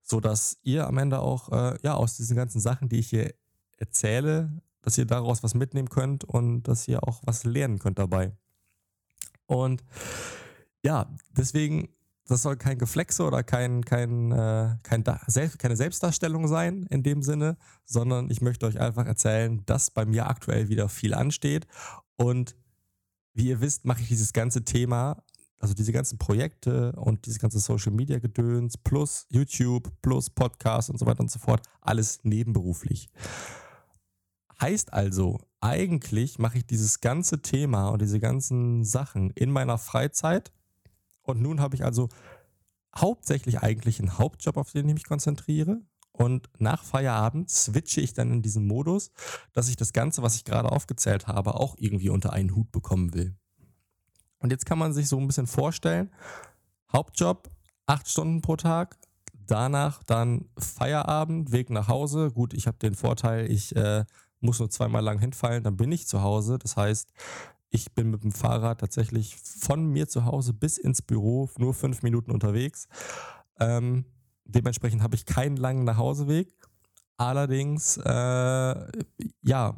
sodass 0.02 0.59
ihr 0.62 0.88
am 0.88 0.99
Ende 0.99 1.21
auch 1.21 1.52
äh, 1.52 1.78
ja 1.83 1.94
aus 1.94 2.16
diesen 2.16 2.37
ganzen 2.37 2.61
Sachen, 2.61 2.88
die 2.88 2.99
ich 2.99 3.11
hier 3.11 3.33
erzähle, 3.78 4.50
dass 4.83 4.99
ihr 4.99 5.06
daraus 5.06 5.42
was 5.42 5.54
mitnehmen 5.54 5.88
könnt 5.88 6.25
und 6.25 6.64
dass 6.64 6.88
ihr 6.88 7.06
auch 7.06 7.23
was 7.25 7.44
lernen 7.44 7.78
könnt 7.78 7.99
dabei. 7.99 8.33
Und 9.47 9.85
ja, 10.85 11.14
deswegen 11.30 11.88
das 12.26 12.42
soll 12.42 12.56
kein 12.56 12.78
Geflexe 12.78 13.24
oder 13.24 13.42
kein, 13.42 13.84
kein, 13.84 14.32
äh, 14.32 14.76
kein 14.82 15.04
keine 15.04 15.76
Selbstdarstellung 15.76 16.48
sein 16.48 16.86
in 16.90 17.02
dem 17.02 17.22
Sinne, 17.22 17.56
sondern 17.84 18.30
ich 18.30 18.40
möchte 18.40 18.66
euch 18.66 18.80
einfach 18.80 19.06
erzählen, 19.06 19.62
dass 19.66 19.90
bei 19.90 20.06
mir 20.06 20.26
aktuell 20.28 20.68
wieder 20.68 20.88
viel 20.88 21.12
ansteht. 21.12 21.66
Und 22.16 22.56
wie 23.34 23.48
ihr 23.48 23.60
wisst, 23.60 23.84
mache 23.84 24.00
ich 24.00 24.08
dieses 24.08 24.32
ganze 24.32 24.64
Thema, 24.64 25.22
also 25.58 25.74
diese 25.74 25.92
ganzen 25.92 26.18
Projekte 26.18 26.92
und 26.92 27.26
dieses 27.26 27.40
ganze 27.40 27.58
Social 27.58 27.92
Media 27.92 28.18
Gedöns 28.18 28.78
plus 28.78 29.26
YouTube 29.28 29.90
plus 30.00 30.30
Podcast 30.30 30.88
und 30.88 30.98
so 30.98 31.06
weiter 31.06 31.20
und 31.20 31.30
so 31.30 31.38
fort, 31.38 31.62
alles 31.82 32.20
nebenberuflich. 32.22 33.08
Heißt 34.60 34.92
also, 34.92 35.40
eigentlich 35.60 36.38
mache 36.38 36.58
ich 36.58 36.66
dieses 36.66 37.00
ganze 37.00 37.42
Thema 37.42 37.88
und 37.88 38.00
diese 38.00 38.20
ganzen 38.20 38.84
Sachen 38.84 39.30
in 39.30 39.50
meiner 39.50 39.78
Freizeit 39.78 40.52
und 41.24 41.42
nun 41.42 41.60
habe 41.60 41.74
ich 41.74 41.84
also 41.84 42.08
hauptsächlich 42.96 43.60
eigentlich 43.60 43.98
einen 43.98 44.18
Hauptjob, 44.18 44.56
auf 44.56 44.72
den 44.72 44.88
ich 44.88 44.94
mich 44.94 45.04
konzentriere. 45.04 45.80
Und 46.12 46.48
nach 46.58 46.84
Feierabend 46.84 47.50
switche 47.50 48.00
ich 48.00 48.12
dann 48.12 48.30
in 48.30 48.42
diesen 48.42 48.68
Modus, 48.68 49.10
dass 49.52 49.68
ich 49.68 49.76
das 49.76 49.92
Ganze, 49.92 50.22
was 50.22 50.36
ich 50.36 50.44
gerade 50.44 50.70
aufgezählt 50.70 51.26
habe, 51.26 51.54
auch 51.54 51.74
irgendwie 51.76 52.08
unter 52.08 52.32
einen 52.32 52.54
Hut 52.54 52.70
bekommen 52.70 53.14
will. 53.14 53.34
Und 54.38 54.50
jetzt 54.50 54.64
kann 54.64 54.78
man 54.78 54.92
sich 54.92 55.08
so 55.08 55.18
ein 55.18 55.26
bisschen 55.26 55.48
vorstellen, 55.48 56.12
Hauptjob, 56.92 57.50
acht 57.86 58.08
Stunden 58.08 58.42
pro 58.42 58.54
Tag, 58.54 58.96
danach 59.32 60.04
dann 60.04 60.48
Feierabend, 60.56 61.50
Weg 61.50 61.70
nach 61.70 61.88
Hause. 61.88 62.30
Gut, 62.30 62.54
ich 62.54 62.68
habe 62.68 62.78
den 62.78 62.94
Vorteil, 62.94 63.50
ich 63.50 63.74
äh, 63.74 64.04
muss 64.40 64.60
nur 64.60 64.70
zweimal 64.70 65.02
lang 65.02 65.18
hinfallen, 65.18 65.64
dann 65.64 65.76
bin 65.76 65.90
ich 65.90 66.06
zu 66.06 66.22
Hause. 66.22 66.58
Das 66.58 66.76
heißt, 66.76 67.12
ich 67.74 67.92
bin 67.92 68.08
mit 68.08 68.22
dem 68.22 68.30
Fahrrad 68.30 68.80
tatsächlich 68.80 69.36
von 69.36 69.86
mir 69.88 70.06
zu 70.06 70.24
Hause 70.24 70.52
bis 70.52 70.78
ins 70.78 71.02
Büro 71.02 71.50
nur 71.58 71.74
fünf 71.74 72.02
Minuten 72.02 72.30
unterwegs. 72.30 72.86
Ähm, 73.58 74.04
dementsprechend 74.44 75.02
habe 75.02 75.16
ich 75.16 75.26
keinen 75.26 75.56
langen 75.56 75.82
Nachhauseweg. 75.82 76.54
Allerdings, 77.16 77.96
äh, 77.96 78.86
ja, 79.42 79.76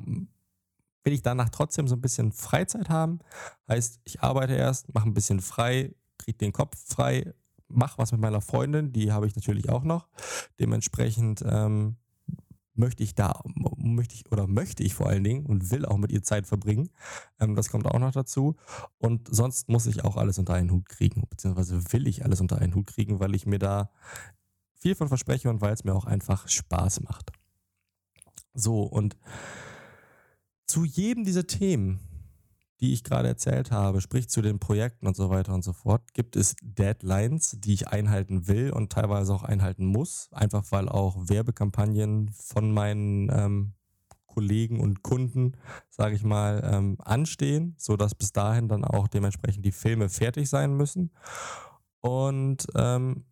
will 1.05 1.13
ich 1.13 1.23
danach 1.23 1.49
trotzdem 1.49 1.89
so 1.89 1.97
ein 1.97 2.03
bisschen 2.03 2.33
Freizeit 2.33 2.91
haben. 2.91 3.21
Heißt, 3.67 4.01
ich 4.05 4.21
arbeite 4.21 4.53
erst, 4.53 4.93
mache 4.93 5.09
ein 5.09 5.15
bisschen 5.15 5.41
frei, 5.41 5.95
kriege 6.19 6.37
den 6.37 6.53
Kopf 6.53 6.77
frei, 6.87 7.33
mache 7.67 7.97
was 7.97 8.13
mit 8.13 8.21
meiner 8.21 8.43
Freundin, 8.43 8.93
die 8.93 9.11
habe 9.11 9.27
ich 9.27 9.37
natürlich 9.37 9.71
auch 9.71 9.85
noch. 9.85 10.09
Dementsprechend 10.61 11.43
ähm, 11.47 11.97
möchte 12.79 13.03
ich 13.03 13.15
da, 13.15 13.43
möchte 13.77 14.15
ich 14.15 14.31
oder 14.31 14.47
möchte 14.47 14.83
ich 14.83 14.95
vor 14.95 15.09
allen 15.09 15.25
Dingen 15.25 15.47
und 15.47 15.71
will 15.71 15.85
auch 15.85 15.97
mit 15.97 16.13
ihr 16.13 16.23
Zeit 16.23 16.47
verbringen. 16.47 16.91
Ähm, 17.41 17.55
das 17.55 17.69
kommt 17.69 17.87
auch 17.87 17.99
noch 17.99 18.13
dazu. 18.13 18.57
Und 18.99 19.29
sonst 19.35 19.69
muss 19.69 19.87
ich 19.87 20.05
auch 20.05 20.17
alles 20.17 20.39
unter 20.39 20.55
einen 20.55 20.71
Hut 20.71 20.89
kriegen, 20.89 21.25
beziehungsweise 21.29 21.93
will 21.93 22.07
ich 22.07 22.25
alles 22.25 22.41
unter 22.41 22.59
einen 22.59 22.75
Hut 22.75 22.87
kriegen, 22.87 23.21
weil 23.21 23.35
ich 23.35 23.47
mir 23.47 23.59
da 23.59 23.91
viel 24.75 24.95
von 24.95 25.09
verspreche 25.09 25.51
und 25.51 25.61
weil 25.61 25.73
es 25.73 25.85
mir 25.85 25.95
auch 25.95 26.05
einfach 26.05 26.49
Spaß 26.49 27.01
macht. 27.01 27.33
So, 28.55 28.83
und 28.83 29.17
zu 30.67 30.85
jedem 30.85 31.25
dieser 31.25 31.47
Themen 31.47 32.01
die 32.81 32.93
ich 32.93 33.05
gerade 33.05 33.29
erzählt 33.29 33.71
habe, 33.71 34.01
sprich 34.01 34.29
zu 34.29 34.43
den 34.43 34.59
Projekten 34.59 35.07
und 35.07 35.17
so 35.17 35.31
weiter 35.31 35.55
und 35.55 35.65
so 35.65 35.73
fort, 35.73 36.15
gibt 36.15 36.37
es 36.37 36.57
Deadlines, 36.63 37.57
die 37.59 37.73
ich 37.73 37.89
einhalten 37.89 38.49
will 38.49 38.71
und 38.71 38.93
teilweise 38.93 39.33
auch 39.35 39.43
einhalten 39.43 39.87
muss, 39.87 40.29
einfach 40.33 40.65
weil 40.71 40.89
auch 40.89 41.17
Werbekampagnen 41.29 42.31
von 42.31 42.73
meinen 42.73 43.31
ähm, 43.33 43.73
Kollegen 44.27 44.81
und 44.81 45.03
Kunden, 45.03 45.57
sage 45.89 46.15
ich 46.15 46.23
mal, 46.23 46.63
ähm, 46.71 46.99
anstehen, 47.03 47.75
sodass 47.79 48.15
bis 48.15 48.33
dahin 48.33 48.69
dann 48.69 48.85
auch 48.85 49.09
dementsprechend 49.09 49.65
die 49.65 49.73
Filme 49.73 50.11
fertig 50.11 50.51
sein 50.51 50.77
müssen. 50.77 51.11
Und 52.01 52.67
ähm, 52.75 53.25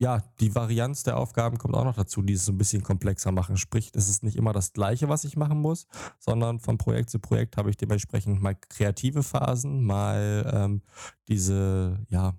ja, 0.00 0.22
die 0.40 0.54
Varianz 0.54 1.02
der 1.02 1.18
Aufgaben 1.18 1.58
kommt 1.58 1.74
auch 1.74 1.84
noch 1.84 1.94
dazu, 1.94 2.22
die 2.22 2.32
es 2.32 2.46
so 2.46 2.52
ein 2.52 2.58
bisschen 2.58 2.82
komplexer 2.82 3.32
machen. 3.32 3.58
Sprich, 3.58 3.90
es 3.94 4.08
ist 4.08 4.22
nicht 4.22 4.36
immer 4.36 4.54
das 4.54 4.72
Gleiche, 4.72 5.10
was 5.10 5.24
ich 5.24 5.36
machen 5.36 5.60
muss, 5.60 5.86
sondern 6.18 6.58
von 6.58 6.78
Projekt 6.78 7.10
zu 7.10 7.18
Projekt 7.18 7.58
habe 7.58 7.68
ich 7.68 7.76
dementsprechend 7.76 8.40
mal 8.40 8.54
kreative 8.54 9.22
Phasen, 9.22 9.84
mal 9.84 10.50
ähm, 10.54 10.82
diese, 11.28 11.98
ja, 12.08 12.32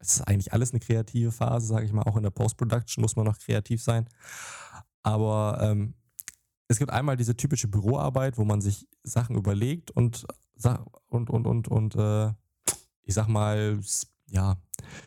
es 0.00 0.16
ist 0.16 0.22
eigentlich 0.22 0.52
alles 0.52 0.72
eine 0.72 0.80
kreative 0.80 1.30
Phase, 1.30 1.68
sage 1.68 1.86
ich 1.86 1.92
mal. 1.92 2.02
Auch 2.02 2.16
in 2.16 2.24
der 2.24 2.30
Post-Production 2.30 3.00
muss 3.00 3.14
man 3.14 3.26
noch 3.26 3.38
kreativ 3.38 3.80
sein. 3.80 4.08
Aber 5.04 5.58
ähm, 5.62 5.94
es 6.66 6.80
gibt 6.80 6.90
einmal 6.90 7.16
diese 7.16 7.36
typische 7.36 7.68
Büroarbeit, 7.68 8.38
wo 8.38 8.44
man 8.44 8.60
sich 8.60 8.88
Sachen 9.04 9.36
überlegt 9.36 9.92
und 9.92 10.26
und 11.06 11.30
und 11.30 11.46
und 11.46 11.68
und 11.68 11.94
äh, 11.94 12.32
ich 13.02 13.14
sag 13.14 13.28
mal 13.28 13.78
ja, 14.34 14.56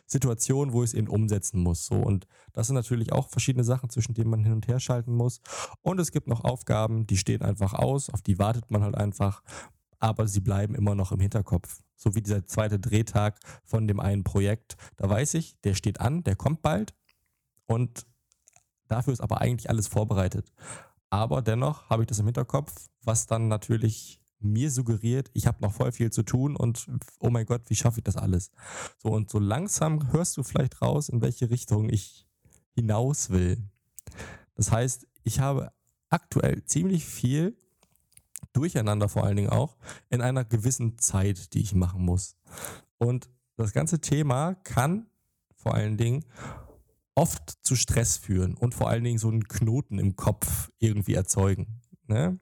Situation, 0.06 0.72
wo 0.72 0.82
ich 0.82 0.90
es 0.90 0.94
eben 0.94 1.08
umsetzen 1.08 1.60
muss. 1.60 1.86
So, 1.86 1.96
und 1.96 2.26
das 2.52 2.66
sind 2.66 2.74
natürlich 2.74 3.12
auch 3.12 3.28
verschiedene 3.28 3.64
Sachen, 3.64 3.90
zwischen 3.90 4.14
denen 4.14 4.30
man 4.30 4.40
hin 4.40 4.52
und 4.52 4.66
her 4.66 4.80
schalten 4.80 5.14
muss. 5.14 5.40
Und 5.82 6.00
es 6.00 6.10
gibt 6.10 6.26
noch 6.26 6.44
Aufgaben, 6.44 7.06
die 7.06 7.16
stehen 7.16 7.42
einfach 7.42 7.74
aus, 7.74 8.10
auf 8.10 8.22
die 8.22 8.38
wartet 8.38 8.70
man 8.70 8.82
halt 8.82 8.96
einfach, 8.96 9.42
aber 10.00 10.26
sie 10.26 10.40
bleiben 10.40 10.74
immer 10.74 10.94
noch 10.94 11.12
im 11.12 11.20
Hinterkopf. 11.20 11.80
So 11.96 12.14
wie 12.14 12.22
dieser 12.22 12.46
zweite 12.46 12.78
Drehtag 12.78 13.38
von 13.64 13.86
dem 13.86 14.00
einen 14.00 14.24
Projekt. 14.24 14.76
Da 14.96 15.08
weiß 15.08 15.34
ich, 15.34 15.60
der 15.62 15.74
steht 15.74 16.00
an, 16.00 16.22
der 16.24 16.36
kommt 16.36 16.62
bald. 16.62 16.94
Und 17.66 18.06
dafür 18.86 19.12
ist 19.12 19.20
aber 19.20 19.40
eigentlich 19.40 19.68
alles 19.68 19.88
vorbereitet. 19.88 20.52
Aber 21.10 21.42
dennoch 21.42 21.90
habe 21.90 22.02
ich 22.02 22.06
das 22.06 22.20
im 22.20 22.26
Hinterkopf, 22.26 22.88
was 23.02 23.26
dann 23.26 23.48
natürlich 23.48 24.20
mir 24.40 24.70
suggeriert, 24.70 25.30
ich 25.34 25.46
habe 25.46 25.60
noch 25.60 25.74
voll 25.74 25.92
viel 25.92 26.10
zu 26.10 26.22
tun 26.22 26.56
und 26.56 26.86
oh 27.18 27.30
mein 27.30 27.46
Gott, 27.46 27.62
wie 27.68 27.74
schaffe 27.74 28.00
ich 28.00 28.04
das 28.04 28.16
alles? 28.16 28.50
So 28.98 29.10
und 29.10 29.30
so 29.30 29.38
langsam 29.38 30.12
hörst 30.12 30.36
du 30.36 30.42
vielleicht 30.42 30.80
raus, 30.80 31.08
in 31.08 31.20
welche 31.20 31.50
Richtung 31.50 31.88
ich 31.88 32.26
hinaus 32.74 33.30
will. 33.30 33.62
Das 34.54 34.70
heißt, 34.70 35.06
ich 35.24 35.40
habe 35.40 35.72
aktuell 36.08 36.64
ziemlich 36.64 37.04
viel 37.04 37.56
Durcheinander 38.52 39.08
vor 39.08 39.24
allen 39.24 39.36
Dingen 39.36 39.50
auch 39.50 39.76
in 40.08 40.20
einer 40.20 40.44
gewissen 40.44 40.98
Zeit, 40.98 41.52
die 41.54 41.60
ich 41.60 41.74
machen 41.74 42.02
muss. 42.02 42.36
Und 42.96 43.28
das 43.56 43.72
ganze 43.72 44.00
Thema 44.00 44.54
kann 44.54 45.06
vor 45.54 45.74
allen 45.74 45.96
Dingen 45.96 46.24
oft 47.14 47.58
zu 47.62 47.74
Stress 47.74 48.16
führen 48.16 48.54
und 48.54 48.74
vor 48.74 48.88
allen 48.88 49.04
Dingen 49.04 49.18
so 49.18 49.28
einen 49.28 49.48
Knoten 49.48 49.98
im 49.98 50.16
Kopf 50.16 50.70
irgendwie 50.78 51.14
erzeugen. 51.14 51.80
Ne? 52.08 52.38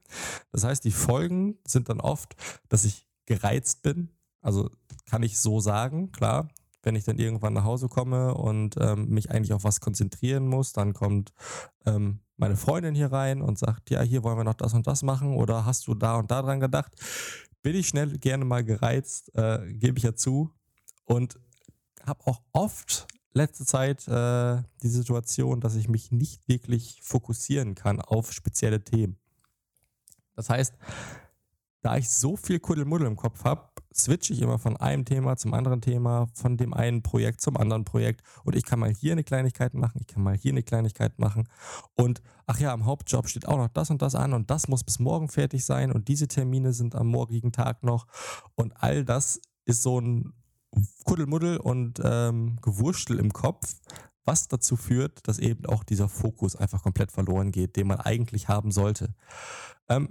Das 0.51 0.63
heißt, 0.63 0.83
die 0.83 0.91
Folgen 0.91 1.57
sind 1.67 1.89
dann 1.89 2.01
oft, 2.01 2.35
dass 2.69 2.85
ich 2.85 3.07
gereizt 3.25 3.81
bin. 3.81 4.09
Also 4.41 4.69
kann 5.05 5.23
ich 5.23 5.39
so 5.39 5.59
sagen, 5.59 6.11
klar. 6.11 6.49
Wenn 6.83 6.95
ich 6.95 7.03
dann 7.03 7.19
irgendwann 7.19 7.53
nach 7.53 7.65
Hause 7.65 7.89
komme 7.89 8.33
und 8.35 8.75
ähm, 8.79 9.09
mich 9.09 9.29
eigentlich 9.29 9.51
auf 9.51 9.65
was 9.65 9.81
konzentrieren 9.81 10.47
muss, 10.47 10.71
dann 10.71 10.93
kommt 10.93 11.33
ähm, 11.85 12.21
meine 12.37 12.55
Freundin 12.55 12.95
hier 12.95 13.11
rein 13.11 13.41
und 13.41 13.59
sagt, 13.59 13.89
ja, 13.89 14.01
hier 14.01 14.23
wollen 14.23 14.37
wir 14.37 14.45
noch 14.45 14.53
das 14.53 14.73
und 14.73 14.87
das 14.87 15.03
machen 15.03 15.35
oder 15.35 15.65
hast 15.65 15.87
du 15.87 15.95
da 15.95 16.15
und 16.15 16.31
da 16.31 16.41
dran 16.41 16.61
gedacht? 16.61 16.93
Bin 17.61 17.75
ich 17.75 17.89
schnell 17.89 18.17
gerne 18.19 18.45
mal 18.45 18.63
gereizt, 18.63 19.35
äh, 19.35 19.73
gebe 19.73 19.97
ich 19.97 20.03
ja 20.03 20.15
zu. 20.15 20.51
Und 21.03 21.37
habe 22.05 22.25
auch 22.25 22.41
oft 22.53 23.07
letzte 23.33 23.65
Zeit 23.65 24.07
äh, 24.07 24.61
die 24.81 24.89
Situation, 24.89 25.59
dass 25.59 25.75
ich 25.75 25.89
mich 25.89 26.11
nicht 26.11 26.47
wirklich 26.47 27.01
fokussieren 27.03 27.75
kann 27.75 27.99
auf 27.99 28.31
spezielle 28.31 28.83
Themen. 28.83 29.17
Das 30.37 30.49
heißt, 30.49 30.73
da 31.81 31.97
ich 31.97 32.09
so 32.09 32.37
viel 32.37 32.59
Kuddelmuddel 32.59 33.07
im 33.07 33.15
Kopf 33.15 33.43
habe, 33.43 33.69
switche 33.93 34.33
ich 34.33 34.41
immer 34.41 34.59
von 34.59 34.77
einem 34.77 35.05
Thema 35.05 35.35
zum 35.37 35.53
anderen 35.53 35.81
Thema, 35.81 36.27
von 36.33 36.57
dem 36.57 36.73
einen 36.73 37.01
Projekt 37.01 37.41
zum 37.41 37.57
anderen 37.57 37.85
Projekt. 37.85 38.21
Und 38.43 38.55
ich 38.55 38.65
kann 38.65 38.79
mal 38.79 38.93
hier 38.93 39.13
eine 39.13 39.23
Kleinigkeit 39.23 39.73
machen, 39.73 39.99
ich 40.01 40.07
kann 40.07 40.23
mal 40.23 40.35
hier 40.35 40.51
eine 40.51 40.63
Kleinigkeit 40.63 41.17
machen. 41.19 41.47
Und 41.95 42.21
ach 42.45 42.59
ja, 42.59 42.71
am 42.71 42.85
Hauptjob 42.85 43.27
steht 43.27 43.47
auch 43.47 43.57
noch 43.57 43.69
das 43.69 43.89
und 43.89 44.01
das 44.01 44.15
an 44.15 44.33
und 44.33 44.49
das 44.49 44.67
muss 44.67 44.83
bis 44.83 44.99
morgen 44.99 45.29
fertig 45.29 45.65
sein 45.65 45.91
und 45.91 46.07
diese 46.07 46.27
Termine 46.27 46.73
sind 46.73 46.95
am 46.95 47.07
morgigen 47.07 47.51
Tag 47.51 47.83
noch. 47.83 48.05
Und 48.55 48.73
all 48.81 49.03
das 49.03 49.41
ist 49.65 49.81
so 49.81 49.99
ein 49.99 50.33
Kuddelmuddel 51.05 51.57
und 51.57 51.99
ähm, 52.03 52.57
Gewurschtel 52.61 53.19
im 53.19 53.33
Kopf, 53.33 53.75
was 54.25 54.47
dazu 54.47 54.75
führt, 54.75 55.27
dass 55.27 55.39
eben 55.39 55.65
auch 55.65 55.83
dieser 55.83 56.09
Fokus 56.09 56.55
einfach 56.55 56.83
komplett 56.83 57.11
verloren 57.11 57.51
geht, 57.51 57.75
den 57.75 57.87
man 57.87 57.99
eigentlich 57.99 58.49
haben 58.49 58.71
sollte. 58.71 59.15
Ähm, 59.89 60.09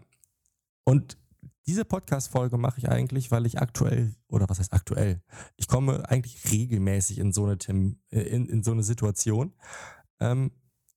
und 0.88 1.18
diese 1.66 1.84
Podcast-Folge 1.84 2.58
mache 2.58 2.78
ich 2.78 2.88
eigentlich, 2.88 3.32
weil 3.32 3.44
ich 3.44 3.58
aktuell, 3.58 4.14
oder 4.28 4.48
was 4.48 4.60
heißt 4.60 4.72
aktuell? 4.72 5.20
Ich 5.56 5.66
komme 5.66 6.08
eigentlich 6.08 6.52
regelmäßig 6.52 7.18
in 7.18 7.32
so 7.32 7.44
eine, 7.44 7.58
äh, 8.10 8.20
in, 8.20 8.46
in 8.46 8.62
so 8.62 8.70
eine 8.70 8.84
Situation, 8.84 9.52
ähm, 10.20 10.52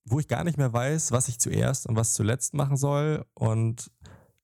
wo 0.05 0.19
ich 0.19 0.27
gar 0.27 0.43
nicht 0.43 0.59
mehr 0.59 0.71
weiß, 0.71 1.11
was 1.11 1.27
ich 1.27 1.39
zuerst 1.39 1.87
und 1.87 1.95
was 1.95 2.13
zuletzt 2.13 2.53
machen 2.53 2.77
soll 2.77 3.25
und 3.33 3.91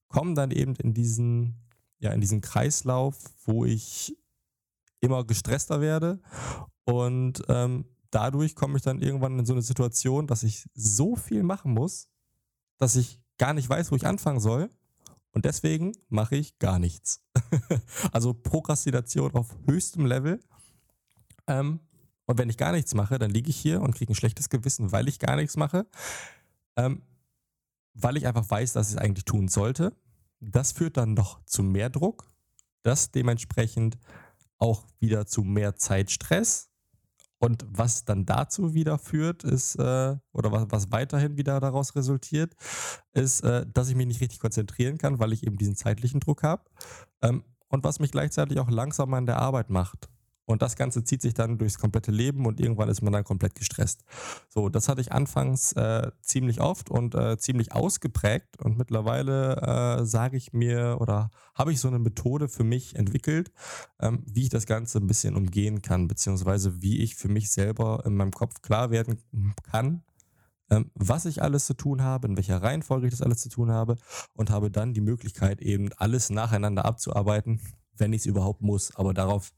komme 0.08 0.34
dann 0.34 0.50
eben 0.50 0.76
in 0.78 0.96
diesen, 0.96 1.70
ja, 2.00 2.12
in 2.12 2.22
diesen 2.22 2.42
Kreislauf, 2.42 3.16
wo 3.46 3.64
ich 3.64 4.18
immer 5.02 5.26
gestresster 5.26 5.80
werde 5.80 6.22
und 6.86 7.44
ähm, 7.50 7.86
dadurch 8.10 8.56
komme 8.56 8.78
ich 8.78 8.84
dann 8.84 9.00
irgendwann 9.00 9.38
in 9.38 9.46
so 9.46 9.54
eine 9.54 9.62
Situation, 9.62 10.26
dass 10.26 10.42
ich 10.42 10.68
so 10.74 11.16
viel 11.16 11.44
machen 11.44 11.72
muss, 11.72 12.10
dass 12.80 12.96
ich 12.96 13.22
gar 13.38 13.54
nicht 13.54 13.70
weiß, 13.70 13.92
wo 13.92 13.96
ich 13.96 14.08
anfangen 14.08 14.40
soll 14.40 14.72
und 15.36 15.44
deswegen 15.44 15.92
mache 16.08 16.38
ich 16.38 16.60
gar 16.60 16.80
nichts. 16.80 17.22
also 18.14 18.34
Prokrastination 18.34 19.36
auf 19.36 19.54
höchstem 19.68 20.06
Level. 20.06 20.40
Ähm, 21.46 21.82
und 22.26 22.38
wenn 22.38 22.50
ich 22.50 22.58
gar 22.58 22.72
nichts 22.72 22.96
mache, 22.96 23.20
dann 23.20 23.32
liege 23.32 23.50
ich 23.50 23.58
hier 23.58 23.82
und 23.82 23.94
kriege 23.94 24.14
ein 24.14 24.16
schlechtes 24.16 24.50
Gewissen, 24.50 24.94
weil 24.94 25.10
ich 25.10 25.20
gar 25.20 25.36
nichts 25.36 25.58
mache. 25.58 25.88
Ähm, 26.78 27.02
weil 27.94 28.16
ich 28.16 28.26
einfach 28.28 28.50
weiß, 28.50 28.74
dass 28.74 28.88
ich 28.88 28.96
es 28.96 29.02
eigentlich 29.02 29.26
tun 29.26 29.50
sollte. 29.50 29.94
Das 30.40 30.72
führt 30.72 30.96
dann 30.96 31.14
noch 31.14 31.44
zu 31.44 31.64
mehr 31.64 31.90
Druck. 31.90 32.32
Das 32.84 33.12
dementsprechend 33.12 33.98
auch 34.58 34.88
wieder 35.00 35.26
zu 35.26 35.44
mehr 35.44 35.76
Zeitstress. 35.76 36.70
Und 37.40 37.66
was 37.70 38.06
dann 38.06 38.26
dazu 38.26 38.74
wieder 38.74 38.98
führt, 38.98 39.44
ist, 39.44 39.76
äh, 39.76 40.16
oder 40.32 40.52
was, 40.52 40.66
was 40.70 40.92
weiterhin 40.92 41.38
wieder 41.38 41.60
daraus 41.60 41.96
resultiert, 41.96 42.56
ist, 43.12 43.42
äh, 43.42 43.66
dass 43.72 43.90
ich 43.90 43.96
mich 43.96 44.08
nicht 44.08 44.22
richtig 44.22 44.40
konzentrieren 44.40 44.98
kann, 44.98 45.20
weil 45.20 45.34
ich 45.34 45.46
eben 45.46 45.58
diesen 45.58 45.76
zeitlichen 45.76 46.20
Druck 46.22 46.44
habe. 46.44 46.64
Ähm, 47.22 47.44
und 47.68 47.84
was 47.84 48.00
mich 48.00 48.12
gleichzeitig 48.12 48.60
auch 48.60 48.70
langsamer 48.70 49.18
in 49.18 49.26
der 49.26 49.40
Arbeit 49.40 49.70
macht. 49.70 50.10
Und 50.46 50.62
das 50.62 50.76
Ganze 50.76 51.04
zieht 51.04 51.22
sich 51.22 51.34
dann 51.34 51.58
durchs 51.58 51.80
komplette 51.80 52.12
Leben 52.12 52.46
und 52.46 52.60
irgendwann 52.60 52.90
ist 52.90 53.02
man 53.02 53.12
dann 53.12 53.24
komplett 53.24 53.56
gestresst. 53.56 54.04
So, 54.48 54.70
das 54.70 54.88
hatte 54.88 55.02
ich 55.02 55.12
anfangs 55.12 55.72
äh, 55.74 56.12
ziemlich 56.22 56.62
oft 56.62 56.90
und 56.90 57.16
äh, 57.16 57.38
ziemlich 57.38 57.74
ausgeprägt. 57.74 58.62
Und 58.62 58.78
mittlerweile 58.78 60.00
äh, 60.02 60.06
sage 60.06 60.38
ich 60.38 60.54
mir 60.54 60.98
oder 61.00 61.32
habe 61.56 61.72
ich 61.72 61.80
so 61.80 61.88
eine 61.88 62.00
Methode 62.00 62.48
für 62.48 62.64
mich 62.64 62.96
entwickelt, 62.96 63.52
ähm, 64.00 64.24
wie 64.26 64.44
ich 64.44 64.50
das 64.50 64.68
Ganze 64.68 65.00
ein 65.00 65.08
bisschen 65.08 65.36
umgehen 65.36 65.82
kann, 65.82 66.08
beziehungsweise 66.08 66.82
wie 66.82 67.00
ich 67.00 67.16
für 67.16 67.30
mich 67.30 67.50
selber 67.52 68.04
in 68.06 68.16
meinem 68.16 68.32
Kopf 68.32 68.62
klar 68.62 68.92
werden 68.92 69.24
kann, 69.64 70.04
ähm, 70.70 70.92
was 70.96 71.26
ich 71.26 71.42
alles 71.42 71.66
zu 71.66 71.74
tun 71.74 72.02
habe, 72.02 72.28
in 72.28 72.38
welcher 72.38 72.62
Reihenfolge 72.62 73.08
ich 73.08 73.12
das 73.12 73.22
alles 73.22 73.42
zu 73.42 73.50
tun 73.50 73.72
habe 73.72 73.98
und 74.34 74.50
habe 74.50 74.72
dann 74.72 74.94
die 74.94 75.02
Möglichkeit, 75.02 75.62
eben 75.62 75.92
alles 75.94 76.30
nacheinander 76.30 76.86
abzuarbeiten, 76.86 77.62
wenn 77.98 78.14
ich 78.14 78.22
es 78.22 78.26
überhaupt 78.26 78.62
muss. 78.62 78.96
Aber 78.96 79.14
darauf 79.14 79.54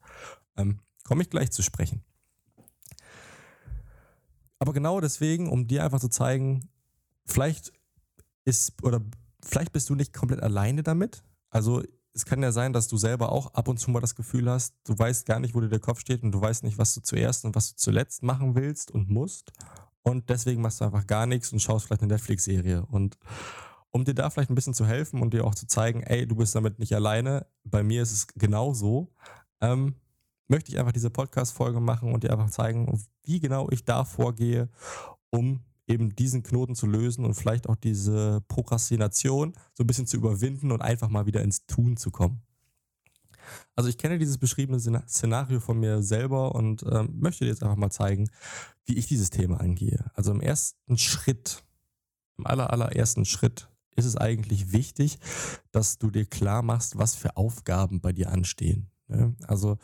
ähm, 0.58 0.80
Komme 1.08 1.24
ich 1.24 1.30
gleich 1.30 1.52
zu 1.52 1.64
sprechen. 1.64 2.04
Aber 4.60 4.74
genau 4.74 5.00
deswegen, 5.00 5.48
um 5.50 5.68
dir 5.68 5.86
einfach 5.86 6.02
zu 6.02 6.10
zeigen, 6.10 6.70
vielleicht 7.26 7.72
ist 8.44 8.84
oder 8.84 9.02
vielleicht 9.42 9.72
bist 9.72 9.90
du 9.90 9.96
nicht 9.96 10.14
komplett 10.14 10.42
alleine 10.42 10.84
damit. 10.84 11.24
Also 11.50 11.82
es 12.14 12.26
kann 12.26 12.44
ja 12.44 12.52
sein, 12.52 12.74
dass 12.74 12.90
du 12.90 12.98
selber 12.98 13.32
auch 13.32 13.54
ab 13.54 13.70
und 13.70 13.78
zu 13.78 13.90
mal 13.90 14.02
das 14.02 14.16
Gefühl 14.16 14.50
hast, 14.50 14.76
du 14.84 15.00
weißt 15.00 15.26
gar 15.26 15.40
nicht, 15.40 15.56
wo 15.56 15.62
dir 15.62 15.70
der 15.70 15.80
Kopf 15.80 16.02
steht 16.02 16.24
und 16.24 16.34
du 16.34 16.42
weißt 16.42 16.64
nicht, 16.64 16.78
was 16.78 16.94
du 16.94 17.02
zuerst 17.02 17.46
und 17.46 17.56
was 17.56 17.70
du 17.70 17.76
zuletzt 17.78 18.24
machen 18.24 18.56
willst 18.56 18.92
und 18.92 19.10
musst. 19.10 19.54
Und 20.02 20.30
deswegen 20.30 20.62
machst 20.62 20.82
du 20.82 20.86
einfach 20.86 21.08
gar 21.08 21.26
nichts 21.26 21.54
und 21.54 21.62
schaust 21.62 21.86
vielleicht 21.86 22.02
eine 22.02 22.14
Netflix-Serie. 22.14 22.86
Und 22.86 23.18
um 23.92 24.04
dir 24.04 24.14
da 24.14 24.30
vielleicht 24.30 24.50
ein 24.50 24.56
bisschen 24.56 24.74
zu 24.74 24.86
helfen 24.86 25.22
und 25.22 25.34
dir 25.34 25.46
auch 25.46 25.56
zu 25.56 25.68
zeigen, 25.68 26.02
ey, 26.04 26.28
du 26.28 26.36
bist 26.36 26.56
damit 26.56 26.80
nicht 26.80 26.94
alleine, 26.94 27.46
bei 27.64 27.84
mir 27.84 28.02
ist 28.02 28.12
es 28.12 28.28
genauso, 28.28 29.14
ähm, 29.62 29.96
möchte 30.48 30.72
ich 30.72 30.80
einfach 30.80 30.92
diese 30.92 31.10
Podcast-Folge 31.10 31.80
machen 31.80 32.14
und 32.14 32.24
dir 32.24 32.32
einfach 32.32 32.50
zeigen, 32.50 33.04
wie 33.24 33.40
genau 33.40 33.70
ich 33.70 33.86
da 33.86 34.06
vorgehe, 34.06 34.70
um 35.30 35.62
eben 35.88 36.16
diesen 36.16 36.44
Knoten 36.44 36.76
zu 36.76 36.86
lösen 36.86 37.26
und 37.26 37.34
vielleicht 37.34 37.68
auch 37.70 37.76
diese 37.76 38.42
Prokrastination 38.48 39.54
so 39.74 39.84
ein 39.84 39.88
bisschen 39.88 40.08
zu 40.08 40.18
überwinden 40.18 40.72
und 40.72 40.82
einfach 40.82 41.10
mal 41.10 41.26
wieder 41.26 41.42
ins 41.42 41.66
Tun 41.66 41.98
zu 41.98 42.12
kommen. 42.12 42.42
Also 43.76 43.90
ich 43.90 43.98
kenne 43.98 44.18
dieses 44.18 44.38
beschriebene 44.38 44.80
Szenario 44.80 45.62
von 45.62 45.80
mir 45.80 46.02
selber 46.02 46.54
und 46.54 46.84
ähm, 46.92 47.18
möchte 47.20 47.46
dir 47.46 47.52
jetzt 47.52 47.64
einfach 47.64 47.78
mal 47.78 47.92
zeigen, 47.92 48.30
wie 48.86 48.98
ich 48.98 49.08
dieses 49.08 49.30
Thema 49.30 49.62
angehe. 49.62 50.12
Also 50.14 50.32
im 50.32 50.42
ersten 50.42 50.98
Schritt, 50.98 51.64
im 52.38 52.46
aller, 52.46 52.72
allerersten 52.72 53.24
Schritt 53.24 53.70
ist 53.96 54.06
es 54.06 54.18
eigentlich 54.18 54.74
wichtig, 54.74 55.18
dass 55.72 55.98
du 55.98 56.12
dir 56.12 56.26
klar 56.26 56.62
machst, 56.62 56.98
was 56.98 57.16
für 57.16 57.38
Aufgaben 57.38 58.02
bei 58.02 58.12
dir 58.12 58.32
anstehen. 58.32 58.92
Ne? 59.08 59.36
Also 59.48 59.78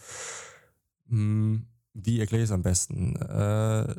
wie 1.07 2.19
erkläre 2.19 2.43
ich 2.43 2.49
es 2.49 2.51
am 2.51 2.63
besten? 2.63 3.15
Äh, 3.15 3.95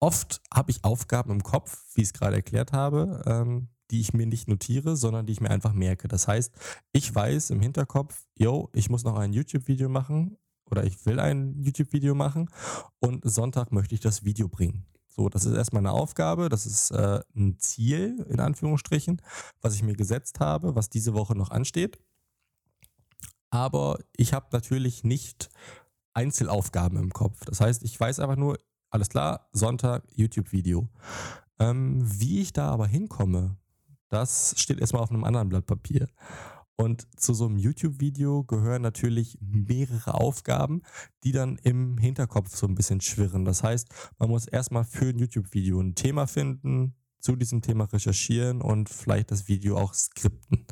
oft 0.00 0.42
habe 0.52 0.70
ich 0.70 0.84
Aufgaben 0.84 1.30
im 1.30 1.42
Kopf, 1.42 1.84
wie 1.94 2.02
ich 2.02 2.08
es 2.08 2.12
gerade 2.12 2.36
erklärt 2.36 2.72
habe, 2.72 3.22
ähm, 3.26 3.68
die 3.90 4.00
ich 4.00 4.12
mir 4.12 4.26
nicht 4.26 4.48
notiere, 4.48 4.96
sondern 4.96 5.26
die 5.26 5.32
ich 5.32 5.40
mir 5.40 5.50
einfach 5.50 5.72
merke. 5.72 6.08
Das 6.08 6.28
heißt, 6.28 6.54
ich 6.92 7.14
weiß 7.14 7.50
im 7.50 7.60
Hinterkopf, 7.60 8.26
yo, 8.34 8.70
ich 8.72 8.90
muss 8.90 9.04
noch 9.04 9.16
ein 9.16 9.32
YouTube-Video 9.32 9.88
machen 9.88 10.36
oder 10.70 10.84
ich 10.84 11.04
will 11.06 11.20
ein 11.20 11.62
YouTube-Video 11.62 12.14
machen 12.14 12.48
und 12.98 13.22
Sonntag 13.24 13.72
möchte 13.72 13.94
ich 13.94 14.00
das 14.00 14.24
Video 14.24 14.48
bringen. 14.48 14.86
So, 15.08 15.28
das 15.28 15.44
ist 15.44 15.54
erstmal 15.54 15.82
eine 15.82 15.92
Aufgabe, 15.92 16.48
das 16.48 16.66
ist 16.66 16.90
äh, 16.90 17.20
ein 17.36 17.58
Ziel 17.60 18.26
in 18.28 18.40
Anführungsstrichen, 18.40 19.22
was 19.60 19.74
ich 19.76 19.84
mir 19.84 19.94
gesetzt 19.94 20.40
habe, 20.40 20.74
was 20.74 20.90
diese 20.90 21.14
Woche 21.14 21.36
noch 21.36 21.50
ansteht. 21.50 22.00
Aber 23.50 24.00
ich 24.16 24.32
habe 24.32 24.48
natürlich 24.50 25.04
nicht 25.04 25.50
Einzelaufgaben 26.14 26.98
im 26.98 27.12
Kopf. 27.12 27.44
Das 27.44 27.60
heißt, 27.60 27.82
ich 27.82 27.98
weiß 27.98 28.20
einfach 28.20 28.36
nur, 28.36 28.58
alles 28.90 29.08
klar, 29.08 29.48
Sonntag, 29.52 30.04
YouTube-Video. 30.14 30.88
Ähm, 31.58 32.00
wie 32.04 32.40
ich 32.40 32.52
da 32.52 32.70
aber 32.70 32.86
hinkomme, 32.86 33.56
das 34.08 34.54
steht 34.56 34.80
erstmal 34.80 35.02
auf 35.02 35.10
einem 35.10 35.24
anderen 35.24 35.48
Blatt 35.48 35.66
Papier. 35.66 36.08
Und 36.76 37.06
zu 37.20 37.34
so 37.34 37.46
einem 37.46 37.58
YouTube-Video 37.58 38.42
gehören 38.44 38.82
natürlich 38.82 39.38
mehrere 39.40 40.14
Aufgaben, 40.14 40.82
die 41.22 41.30
dann 41.30 41.56
im 41.62 41.98
Hinterkopf 41.98 42.54
so 42.56 42.66
ein 42.66 42.74
bisschen 42.74 43.00
schwirren. 43.00 43.44
Das 43.44 43.62
heißt, 43.62 43.88
man 44.18 44.28
muss 44.28 44.46
erstmal 44.46 44.84
für 44.84 45.06
ein 45.06 45.18
YouTube-Video 45.18 45.80
ein 45.80 45.94
Thema 45.94 46.26
finden, 46.26 46.94
zu 47.24 47.36
diesem 47.36 47.62
Thema 47.62 47.84
recherchieren 47.84 48.60
und 48.60 48.90
vielleicht 48.90 49.30
das 49.30 49.48
Video 49.48 49.78
auch 49.78 49.94
skripten. 49.94 50.66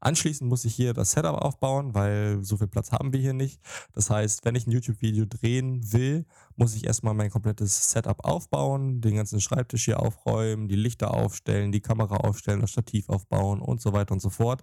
Anschließend 0.00 0.50
muss 0.50 0.66
ich 0.66 0.74
hier 0.74 0.92
das 0.92 1.12
Setup 1.12 1.36
aufbauen, 1.36 1.94
weil 1.94 2.44
so 2.44 2.58
viel 2.58 2.66
Platz 2.66 2.92
haben 2.92 3.14
wir 3.14 3.20
hier 3.20 3.32
nicht. 3.32 3.58
Das 3.94 4.10
heißt, 4.10 4.44
wenn 4.44 4.54
ich 4.54 4.66
ein 4.66 4.70
YouTube-Video 4.70 5.24
drehen 5.24 5.94
will, 5.94 6.26
muss 6.56 6.74
ich 6.74 6.86
erstmal 6.86 7.14
mein 7.14 7.30
komplettes 7.30 7.90
Setup 7.90 8.22
aufbauen, 8.22 9.00
den 9.00 9.16
ganzen 9.16 9.40
Schreibtisch 9.40 9.86
hier 9.86 9.98
aufräumen, 9.98 10.68
die 10.68 10.76
Lichter 10.76 11.14
aufstellen, 11.14 11.72
die 11.72 11.80
Kamera 11.80 12.16
aufstellen, 12.18 12.60
das 12.60 12.72
Stativ 12.72 13.08
aufbauen 13.08 13.62
und 13.62 13.80
so 13.80 13.94
weiter 13.94 14.12
und 14.12 14.20
so 14.20 14.28
fort. 14.28 14.62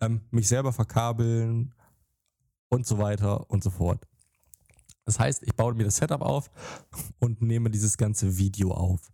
Ähm, 0.00 0.22
mich 0.32 0.48
selber 0.48 0.72
verkabeln 0.72 1.72
und 2.68 2.84
so 2.84 2.98
weiter 2.98 3.48
und 3.48 3.62
so 3.62 3.70
fort. 3.70 4.08
Das 5.04 5.20
heißt, 5.20 5.42
ich 5.42 5.54
baue 5.54 5.74
mir 5.74 5.84
das 5.84 5.96
Setup 5.96 6.22
auf 6.22 6.50
und 7.20 7.42
nehme 7.42 7.70
dieses 7.70 7.96
ganze 7.96 8.38
Video 8.38 8.72
auf. 8.72 9.12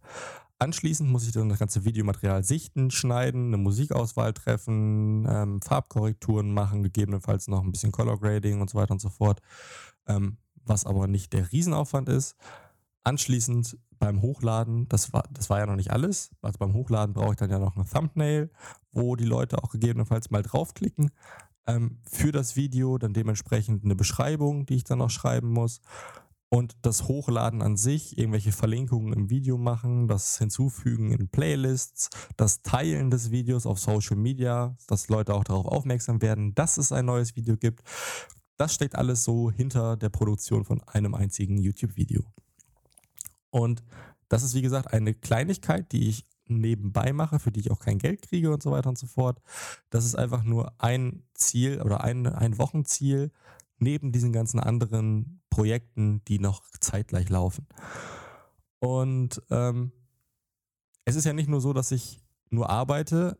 Anschließend 0.63 1.09
muss 1.09 1.27
ich 1.27 1.33
dann 1.33 1.49
das 1.49 1.59
ganze 1.59 1.87
Videomaterial 1.87 2.45
sichten, 2.45 2.91
schneiden, 2.91 3.47
eine 3.47 3.57
Musikauswahl 3.57 4.35
treffen, 4.35 5.27
ähm, 5.27 5.63
Farbkorrekturen 5.63 6.53
machen, 6.53 6.83
gegebenenfalls 6.83 7.49
noch 7.49 7.63
ein 7.63 7.73
bisschen 7.73 7.93
Color 7.93 8.21
Grading 8.21 8.61
und 8.61 8.69
so 8.69 8.77
weiter 8.77 8.93
und 8.93 9.01
so 9.01 9.09
fort, 9.09 9.41
ähm, 10.07 10.37
was 10.67 10.85
aber 10.85 11.07
nicht 11.07 11.33
der 11.33 11.51
Riesenaufwand 11.51 12.11
ist. 12.11 12.37
Anschließend 13.05 13.79
beim 13.99 14.21
Hochladen, 14.21 14.87
das 14.91 15.15
war, 15.15 15.25
das 15.31 15.49
war 15.49 15.61
ja 15.61 15.67
noch 15.67 15.77
nicht 15.77 15.93
alles, 15.93 16.31
also 16.43 16.59
beim 16.59 16.75
Hochladen 16.75 17.15
brauche 17.15 17.33
ich 17.33 17.39
dann 17.39 17.51
ja 17.51 17.59
noch 17.59 17.77
ein 17.77 17.87
Thumbnail, 17.87 18.51
wo 18.93 19.17
die 19.17 19.25
Leute 19.25 19.65
auch 19.65 19.71
gegebenenfalls 19.71 20.31
mal 20.31 20.43
draufklicken. 20.43 21.11
Ähm, 21.67 22.01
für 22.05 22.33
das 22.33 22.57
Video 22.57 22.99
dann 22.99 23.15
dementsprechend 23.15 23.83
eine 23.83 23.97
Beschreibung, 23.97 24.67
die 24.67 24.77
ich 24.77 24.85
dann 24.85 24.99
noch 24.99 25.11
schreiben 25.11 25.49
muss 25.49 25.81
Und 26.53 26.77
das 26.83 27.07
Hochladen 27.07 27.63
an 27.63 27.77
sich, 27.77 28.19
irgendwelche 28.19 28.51
Verlinkungen 28.51 29.13
im 29.13 29.31
Video 29.31 29.57
machen, 29.57 30.09
das 30.09 30.37
Hinzufügen 30.39 31.13
in 31.13 31.29
Playlists, 31.29 32.11
das 32.37 32.63
Teilen 32.63 33.09
des 33.09 33.31
Videos 33.31 33.67
auf 33.67 33.79
Social 33.79 34.17
Media, 34.17 34.77
dass 34.89 35.09
Leute 35.09 35.33
auch 35.33 35.45
darauf 35.45 35.67
aufmerksam 35.67 36.21
werden, 36.23 36.53
dass 36.57 36.77
es 36.77 36.91
ein 36.91 37.07
neues 37.07 37.37
Video 37.37 37.57
gibt. 37.57 37.85
Das 38.57 38.75
steckt 38.75 38.97
alles 38.97 39.23
so 39.23 39.53
hinter 39.53 39.97
der 39.97 40.09
Produktion 40.09 40.65
von 40.65 40.83
einem 40.89 41.15
einzigen 41.15 41.57
YouTube-Video. 41.57 42.25
Und 43.51 43.85
das 44.29 44.43
ist, 44.43 44.55
wie 44.55 44.63
gesagt, 44.63 44.93
eine 44.93 45.15
Kleinigkeit, 45.15 45.93
die 45.93 46.09
ich 46.09 46.27
nebenbei 46.47 47.13
mache, 47.13 47.39
für 47.39 47.53
die 47.53 47.61
ich 47.61 47.71
auch 47.71 47.79
kein 47.79 47.99
Geld 47.99 48.23
kriege 48.23 48.53
und 48.53 48.61
so 48.61 48.73
weiter 48.73 48.89
und 48.89 48.99
so 48.99 49.07
fort. 49.07 49.41
Das 49.89 50.05
ist 50.05 50.17
einfach 50.17 50.43
nur 50.43 50.73
ein 50.79 51.23
Ziel 51.35 51.81
oder 51.81 52.03
ein, 52.03 52.27
ein 52.27 52.59
Wochenziel 52.59 53.31
neben 53.81 54.13
diesen 54.13 54.33
ganzen 54.33 54.61
anderen 54.61 55.43
Projekten, 55.51 56.23
die 56.27 56.39
noch 56.39 56.63
zeitgleich 56.81 57.29
laufen. 57.29 57.67
Und 58.79 59.43
ähm, 59.51 59.93
es 61.05 61.17
ist 61.17 61.25
ja 61.25 61.33
nicht 61.33 61.49
nur 61.49 61.61
so, 61.61 61.73
dass 61.73 61.91
ich 61.91 62.23
nur 62.51 62.71
arbeite 62.71 63.39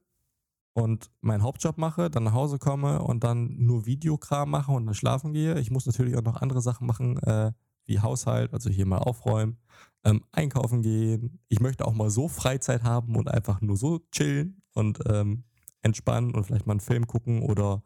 und 0.73 1.11
meinen 1.21 1.43
Hauptjob 1.43 1.79
mache, 1.79 2.11
dann 2.11 2.25
nach 2.25 2.33
Hause 2.33 2.59
komme 2.59 3.03
und 3.03 3.25
dann 3.25 3.57
nur 3.59 3.87
Videokram 3.87 4.51
mache 4.51 4.73
und 4.73 4.87
dann 4.87 4.95
schlafen 4.95 5.33
gehe. 5.33 5.59
Ich 5.59 5.71
muss 5.71 5.87
natürlich 5.87 6.17
auch 6.17 6.23
noch 6.23 6.41
andere 6.41 6.63
Sachen 6.63 6.87
machen, 6.87 7.19
äh, 7.23 7.53
wie 7.87 8.01
Haushalt, 8.01 8.53
also 8.53 8.71
hier 8.71 8.87
mal 8.87 8.99
aufräumen, 8.99 9.59
ähm, 10.05 10.25
einkaufen 10.33 10.83
gehen. 10.83 11.41
Ich 11.49 11.61
möchte 11.61 11.87
auch 11.87 11.95
mal 11.95 12.11
so 12.11 12.29
Freizeit 12.29 12.85
haben 12.85 13.17
und 13.17 13.29
einfach 13.29 13.61
nur 13.61 13.77
so 13.77 14.01
chillen 14.13 14.63
und 14.75 15.01
ähm, 15.09 15.45
entspannen 15.83 16.35
und 16.35 16.45
vielleicht 16.45 16.67
mal 16.67 16.75
einen 16.75 16.81
Film 16.81 17.07
gucken 17.07 17.43
oder 17.43 17.83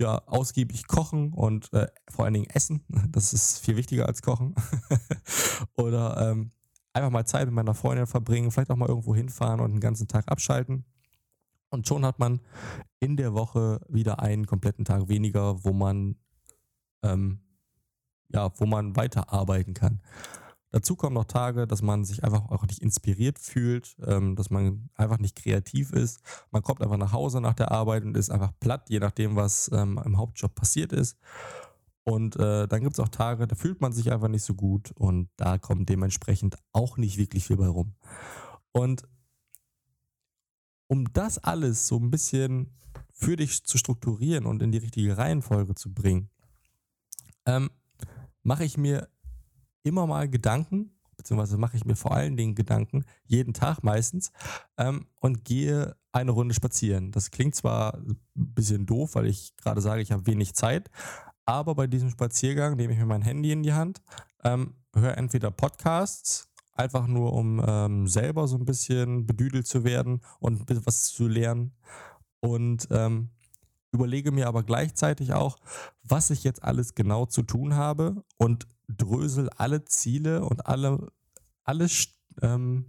ja, 0.00 0.22
ausgiebig 0.26 0.88
kochen 0.88 1.32
und 1.32 1.72
äh, 1.72 1.86
vor 2.08 2.24
allen 2.24 2.34
Dingen 2.34 2.50
essen. 2.50 2.84
Das 3.12 3.32
ist 3.32 3.58
viel 3.58 3.76
wichtiger 3.76 4.06
als 4.06 4.22
kochen. 4.22 4.54
oder 5.76 6.30
ähm, 6.30 6.50
einfach 6.92 7.10
mal 7.10 7.26
Zeit 7.26 7.46
mit 7.46 7.54
meiner 7.54 7.74
Freundin 7.74 8.06
verbringen, 8.06 8.50
vielleicht 8.50 8.70
auch 8.70 8.76
mal 8.76 8.88
irgendwo 8.88 9.14
hinfahren 9.14 9.60
und 9.60 9.72
den 9.72 9.80
ganzen 9.80 10.08
Tag 10.08 10.30
abschalten. 10.30 10.84
Und 11.68 11.86
schon 11.86 12.04
hat 12.04 12.18
man 12.18 12.40
in 12.98 13.16
der 13.16 13.34
Woche 13.34 13.80
wieder 13.88 14.20
einen 14.20 14.46
kompletten 14.46 14.84
Tag 14.84 15.08
weniger, 15.08 15.62
wo 15.64 15.72
man 15.72 16.16
ähm, 17.02 17.40
ja, 18.32 18.50
wo 18.56 18.66
man 18.66 18.96
weiterarbeiten 18.96 19.74
kann. 19.74 20.00
Dazu 20.70 20.94
kommen 20.94 21.14
noch 21.14 21.24
Tage, 21.24 21.66
dass 21.66 21.82
man 21.82 22.04
sich 22.04 22.22
einfach 22.22 22.48
auch 22.50 22.64
nicht 22.66 22.80
inspiriert 22.80 23.38
fühlt, 23.38 23.96
ähm, 24.06 24.36
dass 24.36 24.50
man 24.50 24.88
einfach 24.94 25.18
nicht 25.18 25.36
kreativ 25.36 25.92
ist. 25.92 26.20
Man 26.50 26.62
kommt 26.62 26.80
einfach 26.80 26.96
nach 26.96 27.12
Hause 27.12 27.40
nach 27.40 27.54
der 27.54 27.72
Arbeit 27.72 28.04
und 28.04 28.16
ist 28.16 28.30
einfach 28.30 28.52
platt, 28.60 28.88
je 28.88 29.00
nachdem, 29.00 29.36
was 29.36 29.70
ähm, 29.72 30.00
im 30.04 30.16
Hauptjob 30.16 30.54
passiert 30.54 30.92
ist. 30.92 31.18
Und 32.04 32.36
äh, 32.36 32.66
dann 32.66 32.82
gibt 32.82 32.94
es 32.94 33.00
auch 33.00 33.08
Tage, 33.08 33.46
da 33.46 33.56
fühlt 33.56 33.80
man 33.80 33.92
sich 33.92 34.10
einfach 34.12 34.28
nicht 34.28 34.44
so 34.44 34.54
gut 34.54 34.92
und 34.92 35.28
da 35.36 35.58
kommt 35.58 35.88
dementsprechend 35.88 36.56
auch 36.72 36.96
nicht 36.96 37.18
wirklich 37.18 37.44
viel 37.46 37.56
bei 37.56 37.68
rum. 37.68 37.94
Und 38.72 39.04
um 40.86 41.12
das 41.12 41.38
alles 41.38 41.86
so 41.86 41.98
ein 41.98 42.10
bisschen 42.10 42.74
für 43.12 43.36
dich 43.36 43.64
zu 43.64 43.76
strukturieren 43.76 44.46
und 44.46 44.62
in 44.62 44.72
die 44.72 44.78
richtige 44.78 45.18
Reihenfolge 45.18 45.74
zu 45.74 45.92
bringen, 45.92 46.30
ähm, 47.44 47.70
mache 48.42 48.64
ich 48.64 48.76
mir 48.78 49.08
immer 49.82 50.06
mal 50.06 50.28
Gedanken, 50.28 50.92
beziehungsweise 51.16 51.58
mache 51.58 51.76
ich 51.76 51.84
mir 51.84 51.96
vor 51.96 52.12
allen 52.12 52.36
Dingen 52.36 52.54
Gedanken, 52.54 53.04
jeden 53.24 53.54
Tag 53.54 53.82
meistens, 53.82 54.32
ähm, 54.78 55.06
und 55.20 55.44
gehe 55.44 55.96
eine 56.12 56.30
Runde 56.30 56.54
spazieren. 56.54 57.12
Das 57.12 57.30
klingt 57.30 57.54
zwar 57.54 57.94
ein 57.94 58.18
bisschen 58.34 58.86
doof, 58.86 59.14
weil 59.14 59.26
ich 59.26 59.54
gerade 59.56 59.80
sage, 59.80 60.02
ich 60.02 60.12
habe 60.12 60.26
wenig 60.26 60.54
Zeit, 60.54 60.90
aber 61.44 61.74
bei 61.74 61.86
diesem 61.86 62.10
Spaziergang 62.10 62.76
nehme 62.76 62.92
ich 62.92 62.98
mir 62.98 63.06
mein 63.06 63.22
Handy 63.22 63.52
in 63.52 63.62
die 63.62 63.72
Hand, 63.72 64.02
ähm, 64.44 64.74
höre 64.94 65.16
entweder 65.18 65.50
Podcasts, 65.50 66.48
einfach 66.72 67.06
nur 67.06 67.32
um 67.32 67.62
ähm, 67.66 68.06
selber 68.06 68.48
so 68.48 68.56
ein 68.56 68.64
bisschen 68.64 69.26
bedüdelt 69.26 69.66
zu 69.66 69.84
werden 69.84 70.20
und 70.38 70.60
ein 70.60 70.66
bisschen 70.66 70.86
was 70.86 71.04
zu 71.04 71.28
lernen. 71.28 71.74
Und 72.40 72.88
ähm, 72.90 73.30
überlege 73.92 74.32
mir 74.32 74.46
aber 74.48 74.62
gleichzeitig 74.62 75.32
auch, 75.34 75.58
was 76.02 76.30
ich 76.30 76.44
jetzt 76.44 76.62
alles 76.62 76.94
genau 76.94 77.26
zu 77.26 77.42
tun 77.42 77.74
habe 77.74 78.24
und 78.38 78.66
drösel 78.96 79.48
alle 79.50 79.84
Ziele 79.84 80.44
und 80.44 80.66
alle, 80.66 81.12
alle, 81.64 81.88
ähm, 82.42 82.86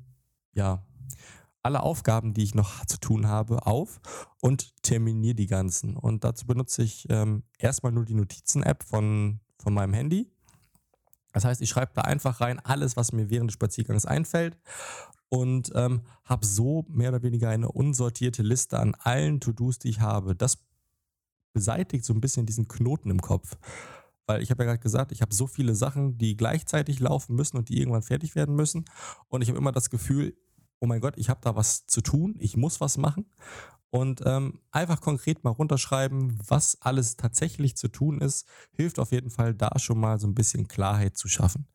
ja, 0.53 0.85
alle 1.63 1.83
Aufgaben, 1.83 2.33
die 2.33 2.43
ich 2.43 2.55
noch 2.55 2.85
zu 2.85 2.99
tun 2.99 3.27
habe, 3.27 3.65
auf 3.65 3.99
und 4.41 4.83
terminiere 4.83 5.35
die 5.35 5.47
ganzen. 5.47 5.95
Und 5.95 6.23
dazu 6.23 6.45
benutze 6.47 6.83
ich 6.83 7.07
ähm, 7.09 7.43
erstmal 7.57 7.91
nur 7.91 8.05
die 8.05 8.15
Notizen-App 8.15 8.83
von, 8.83 9.39
von 9.59 9.73
meinem 9.73 9.93
Handy. 9.93 10.31
Das 11.33 11.45
heißt, 11.45 11.61
ich 11.61 11.69
schreibe 11.69 11.91
da 11.93 12.01
einfach 12.01 12.41
rein 12.41 12.59
alles, 12.59 12.97
was 12.97 13.13
mir 13.13 13.29
während 13.29 13.49
des 13.49 13.53
Spaziergangs 13.53 14.05
einfällt 14.05 14.57
und 15.29 15.71
ähm, 15.75 16.01
habe 16.25 16.45
so 16.45 16.85
mehr 16.89 17.09
oder 17.09 17.23
weniger 17.23 17.49
eine 17.49 17.71
unsortierte 17.71 18.43
Liste 18.43 18.79
an 18.79 18.95
allen 18.99 19.39
To-Dos, 19.39 19.79
die 19.79 19.89
ich 19.89 20.01
habe. 20.01 20.35
Das 20.35 20.57
beseitigt 21.53 22.03
so 22.05 22.13
ein 22.13 22.21
bisschen 22.21 22.45
diesen 22.45 22.67
Knoten 22.67 23.09
im 23.09 23.21
Kopf. 23.21 23.57
Weil 24.27 24.41
ich 24.41 24.51
habe 24.51 24.63
ja 24.63 24.69
gerade 24.69 24.81
gesagt, 24.81 25.11
ich 25.11 25.21
habe 25.21 25.33
so 25.33 25.47
viele 25.47 25.75
Sachen, 25.75 26.17
die 26.17 26.37
gleichzeitig 26.37 26.99
laufen 26.99 27.35
müssen 27.35 27.57
und 27.57 27.69
die 27.69 27.79
irgendwann 27.79 28.03
fertig 28.03 28.35
werden 28.35 28.55
müssen. 28.55 28.85
Und 29.27 29.41
ich 29.41 29.49
habe 29.49 29.57
immer 29.57 29.71
das 29.71 29.89
Gefühl, 29.89 30.35
oh 30.79 30.87
mein 30.87 31.01
Gott, 31.01 31.17
ich 31.17 31.29
habe 31.29 31.41
da 31.43 31.55
was 31.55 31.85
zu 31.85 32.01
tun, 32.01 32.35
ich 32.39 32.57
muss 32.57 32.81
was 32.81 32.97
machen. 32.97 33.25
Und 33.89 34.21
ähm, 34.25 34.61
einfach 34.71 35.01
konkret 35.01 35.43
mal 35.43 35.49
runterschreiben, 35.51 36.39
was 36.47 36.81
alles 36.81 37.17
tatsächlich 37.17 37.75
zu 37.75 37.89
tun 37.89 38.21
ist, 38.21 38.47
hilft 38.71 38.99
auf 38.99 39.11
jeden 39.11 39.29
Fall 39.29 39.53
da 39.53 39.77
schon 39.79 39.99
mal 39.99 40.17
so 40.17 40.27
ein 40.27 40.33
bisschen 40.33 40.69
Klarheit 40.69 41.17
zu 41.17 41.27
schaffen. 41.27 41.67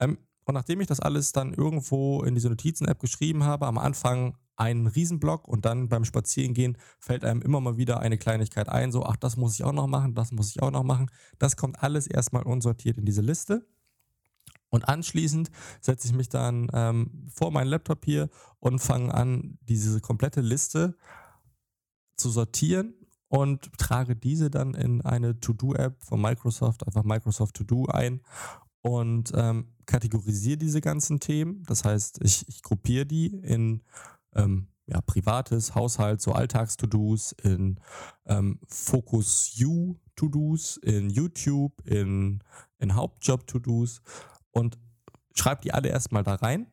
Ähm, 0.00 0.18
und 0.44 0.54
nachdem 0.54 0.80
ich 0.80 0.86
das 0.86 1.00
alles 1.00 1.32
dann 1.32 1.52
irgendwo 1.52 2.22
in 2.22 2.34
diese 2.34 2.48
Notizen-App 2.48 2.98
geschrieben 2.98 3.44
habe, 3.44 3.66
am 3.66 3.78
Anfang 3.78 4.36
einen 4.56 4.86
Riesenblock 4.86 5.48
und 5.48 5.64
dann 5.64 5.88
beim 5.88 6.04
Spazierengehen 6.04 6.76
fällt 6.98 7.24
einem 7.24 7.42
immer 7.42 7.60
mal 7.60 7.76
wieder 7.76 8.00
eine 8.00 8.18
Kleinigkeit 8.18 8.68
ein, 8.68 8.92
so, 8.92 9.04
ach, 9.04 9.16
das 9.16 9.36
muss 9.36 9.54
ich 9.54 9.64
auch 9.64 9.72
noch 9.72 9.86
machen, 9.86 10.14
das 10.14 10.32
muss 10.32 10.50
ich 10.50 10.62
auch 10.62 10.70
noch 10.70 10.82
machen. 10.82 11.10
Das 11.38 11.56
kommt 11.56 11.82
alles 11.82 12.06
erstmal 12.06 12.42
unsortiert 12.42 12.98
in 12.98 13.04
diese 13.04 13.22
Liste. 13.22 13.66
Und 14.68 14.88
anschließend 14.88 15.50
setze 15.80 16.08
ich 16.08 16.14
mich 16.14 16.28
dann 16.28 16.68
ähm, 16.72 17.26
vor 17.32 17.50
meinen 17.50 17.68
Laptop 17.68 18.04
hier 18.04 18.30
und 18.58 18.78
fange 18.78 19.12
an, 19.12 19.58
diese 19.62 20.00
komplette 20.00 20.40
Liste 20.40 20.96
zu 22.16 22.30
sortieren 22.30 22.94
und 23.28 23.70
trage 23.78 24.16
diese 24.16 24.50
dann 24.50 24.74
in 24.74 25.02
eine 25.02 25.38
To-Do-App 25.40 26.02
von 26.02 26.20
Microsoft, 26.20 26.86
einfach 26.86 27.04
Microsoft 27.04 27.56
To-Do 27.56 27.86
ein 27.86 28.22
und 28.82 29.32
ähm, 29.34 29.68
kategorisiere 29.86 30.58
diese 30.58 30.80
ganzen 30.80 31.20
Themen. 31.20 31.62
Das 31.66 31.84
heißt, 31.84 32.20
ich, 32.22 32.46
ich 32.48 32.62
gruppiere 32.62 33.06
die 33.06 33.28
in 33.28 33.82
ähm, 34.34 34.68
ja, 34.86 35.00
privates, 35.00 35.74
Haushalt, 35.74 36.20
so 36.20 36.32
Alltags-To-Dos, 36.32 37.32
in 37.42 37.80
ähm, 38.26 38.58
Focus 38.66 39.52
You 39.54 39.96
To-Dos, 40.16 40.76
in 40.78 41.08
YouTube, 41.08 41.72
in, 41.86 42.42
in 42.78 42.94
Hauptjob-To-Dos 42.94 44.02
und 44.50 44.78
schreibe 45.34 45.62
die 45.62 45.72
alle 45.72 45.88
erstmal 45.88 46.24
da 46.24 46.34
rein 46.34 46.66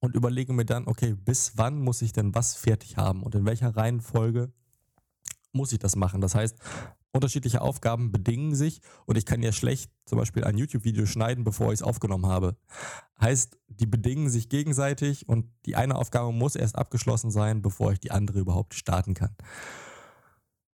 und 0.00 0.14
überlege 0.14 0.52
mir 0.52 0.64
dann, 0.64 0.86
okay, 0.86 1.14
bis 1.14 1.52
wann 1.56 1.80
muss 1.80 2.02
ich 2.02 2.12
denn 2.12 2.34
was 2.34 2.54
fertig 2.54 2.96
haben 2.96 3.22
und 3.22 3.34
in 3.34 3.44
welcher 3.44 3.76
Reihenfolge 3.76 4.52
muss 5.52 5.72
ich 5.72 5.78
das 5.78 5.96
machen. 5.96 6.20
Das 6.20 6.34
heißt, 6.34 6.58
unterschiedliche 7.16 7.60
Aufgaben 7.60 8.12
bedingen 8.12 8.54
sich 8.54 8.80
und 9.06 9.18
ich 9.18 9.26
kann 9.26 9.42
ja 9.42 9.52
schlecht 9.52 9.90
zum 10.04 10.18
Beispiel 10.18 10.44
ein 10.44 10.56
YouTube-Video 10.56 11.06
schneiden, 11.06 11.44
bevor 11.44 11.72
ich 11.72 11.80
es 11.80 11.82
aufgenommen 11.82 12.26
habe. 12.26 12.56
Heißt, 13.20 13.58
die 13.68 13.86
bedingen 13.86 14.30
sich 14.30 14.48
gegenseitig 14.48 15.28
und 15.28 15.46
die 15.64 15.76
eine 15.76 15.96
Aufgabe 15.96 16.32
muss 16.32 16.54
erst 16.54 16.76
abgeschlossen 16.76 17.30
sein, 17.30 17.62
bevor 17.62 17.92
ich 17.92 18.00
die 18.00 18.12
andere 18.12 18.38
überhaupt 18.38 18.74
starten 18.74 19.14
kann. 19.14 19.34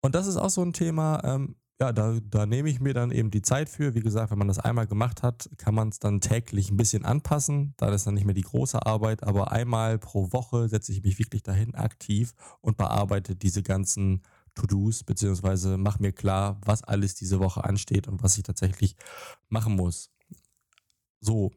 Und 0.00 0.14
das 0.14 0.26
ist 0.26 0.36
auch 0.36 0.50
so 0.50 0.62
ein 0.62 0.72
Thema, 0.72 1.20
ähm, 1.24 1.56
ja, 1.80 1.92
da, 1.92 2.18
da 2.28 2.44
nehme 2.44 2.68
ich 2.68 2.80
mir 2.80 2.92
dann 2.92 3.12
eben 3.12 3.30
die 3.30 3.42
Zeit 3.42 3.68
für. 3.68 3.94
Wie 3.94 4.00
gesagt, 4.00 4.32
wenn 4.32 4.38
man 4.38 4.48
das 4.48 4.58
einmal 4.58 4.88
gemacht 4.88 5.22
hat, 5.22 5.48
kann 5.58 5.74
man 5.74 5.90
es 5.90 6.00
dann 6.00 6.20
täglich 6.20 6.70
ein 6.70 6.76
bisschen 6.76 7.04
anpassen. 7.04 7.74
Da 7.76 7.92
ist 7.92 8.06
dann 8.06 8.14
nicht 8.14 8.24
mehr 8.24 8.34
die 8.34 8.42
große 8.42 8.84
Arbeit, 8.84 9.22
aber 9.22 9.52
einmal 9.52 9.98
pro 9.98 10.32
Woche 10.32 10.68
setze 10.68 10.90
ich 10.90 11.04
mich 11.04 11.18
wirklich 11.20 11.44
dahin 11.44 11.76
aktiv 11.76 12.34
und 12.60 12.76
bearbeite 12.76 13.36
diese 13.36 13.62
ganzen 13.62 14.22
To-Dos, 14.58 15.04
beziehungsweise 15.04 15.76
mache 15.78 16.02
mir 16.02 16.12
klar, 16.12 16.60
was 16.64 16.82
alles 16.82 17.14
diese 17.14 17.38
Woche 17.38 17.64
ansteht 17.64 18.08
und 18.08 18.22
was 18.22 18.36
ich 18.36 18.42
tatsächlich 18.42 18.96
machen 19.48 19.76
muss. 19.76 20.10
So. 21.20 21.52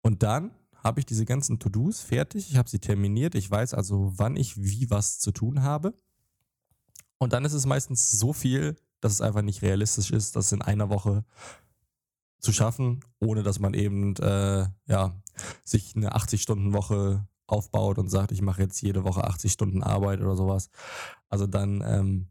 Und 0.00 0.22
dann 0.22 0.52
habe 0.76 1.00
ich 1.00 1.06
diese 1.06 1.24
ganzen 1.24 1.58
To-Dos 1.58 2.00
fertig, 2.00 2.50
ich 2.50 2.56
habe 2.56 2.68
sie 2.68 2.78
terminiert, 2.78 3.34
ich 3.34 3.50
weiß 3.50 3.74
also, 3.74 4.12
wann 4.16 4.36
ich 4.36 4.56
wie 4.56 4.90
was 4.90 5.18
zu 5.18 5.32
tun 5.32 5.62
habe. 5.62 5.94
Und 7.18 7.32
dann 7.32 7.44
ist 7.44 7.54
es 7.54 7.66
meistens 7.66 8.10
so 8.12 8.32
viel, 8.32 8.76
dass 9.00 9.12
es 9.12 9.20
einfach 9.20 9.42
nicht 9.42 9.62
realistisch 9.62 10.10
ist, 10.10 10.36
das 10.36 10.52
in 10.52 10.62
einer 10.62 10.90
Woche 10.90 11.24
zu 12.38 12.52
schaffen, 12.52 13.00
ohne 13.18 13.42
dass 13.42 13.58
man 13.58 13.74
eben 13.74 14.14
äh, 14.16 14.66
ja, 14.86 15.22
sich 15.64 15.96
eine 15.96 16.14
80-Stunden-Woche 16.14 17.26
aufbaut 17.46 17.98
und 17.98 18.08
sagt, 18.08 18.32
ich 18.32 18.42
mache 18.42 18.62
jetzt 18.62 18.80
jede 18.80 19.04
Woche 19.04 19.24
80 19.24 19.52
Stunden 19.52 19.82
Arbeit 19.82 20.20
oder 20.20 20.36
sowas. 20.36 20.70
Also 21.28 21.46
dann 21.46 21.82
ähm, 21.86 22.28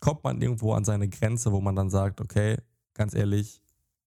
kommt 0.00 0.24
man 0.24 0.40
irgendwo 0.40 0.72
an 0.74 0.84
seine 0.84 1.08
Grenze, 1.08 1.52
wo 1.52 1.60
man 1.60 1.76
dann 1.76 1.90
sagt, 1.90 2.20
okay, 2.20 2.58
ganz 2.94 3.14
ehrlich, 3.14 3.62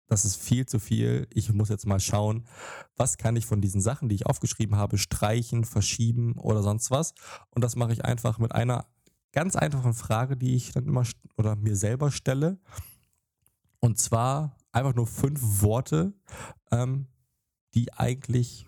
das 0.08 0.24
ist 0.24 0.38
viel 0.38 0.65
zu 0.65 0.80
viel. 0.80 1.28
Ich 1.32 1.52
muss 1.52 1.70
jetzt 1.70 1.86
mal 1.86 2.00
schauen, 2.00 2.48
was 2.96 3.17
kann 3.17 3.36
ich 3.36 3.46
von 3.46 3.62
diesen 3.62 3.82
Sachen, 3.82 4.08
die 4.10 4.15
ich 4.15 4.26
aufgeschrieben 4.26 4.78
habe, 4.78 4.98
streichen, 4.98 5.65
verschieben 5.65 6.34
oder 6.38 6.63
sonst 6.63 6.91
was. 6.91 7.13
Und 7.50 7.63
das 7.63 7.76
mache 7.76 7.93
ich 7.93 8.06
einfach 8.06 8.39
mit 8.39 8.54
einer 8.54 8.88
ganz 9.34 9.56
einfachen 9.56 9.93
Frage, 9.93 10.38
die 10.38 10.56
ich 10.56 10.72
dann 10.72 10.86
immer 10.86 11.04
oder 11.36 11.56
mir 11.56 11.76
selber 11.76 12.10
stelle. 12.10 12.58
Und 13.80 14.00
zwar 14.00 14.56
einfach 14.72 14.96
nur 14.96 15.08
fünf 15.08 15.62
Worte, 15.62 16.13
ähm, 16.72 17.08
die 17.74 17.93
eigentlich 17.93 18.65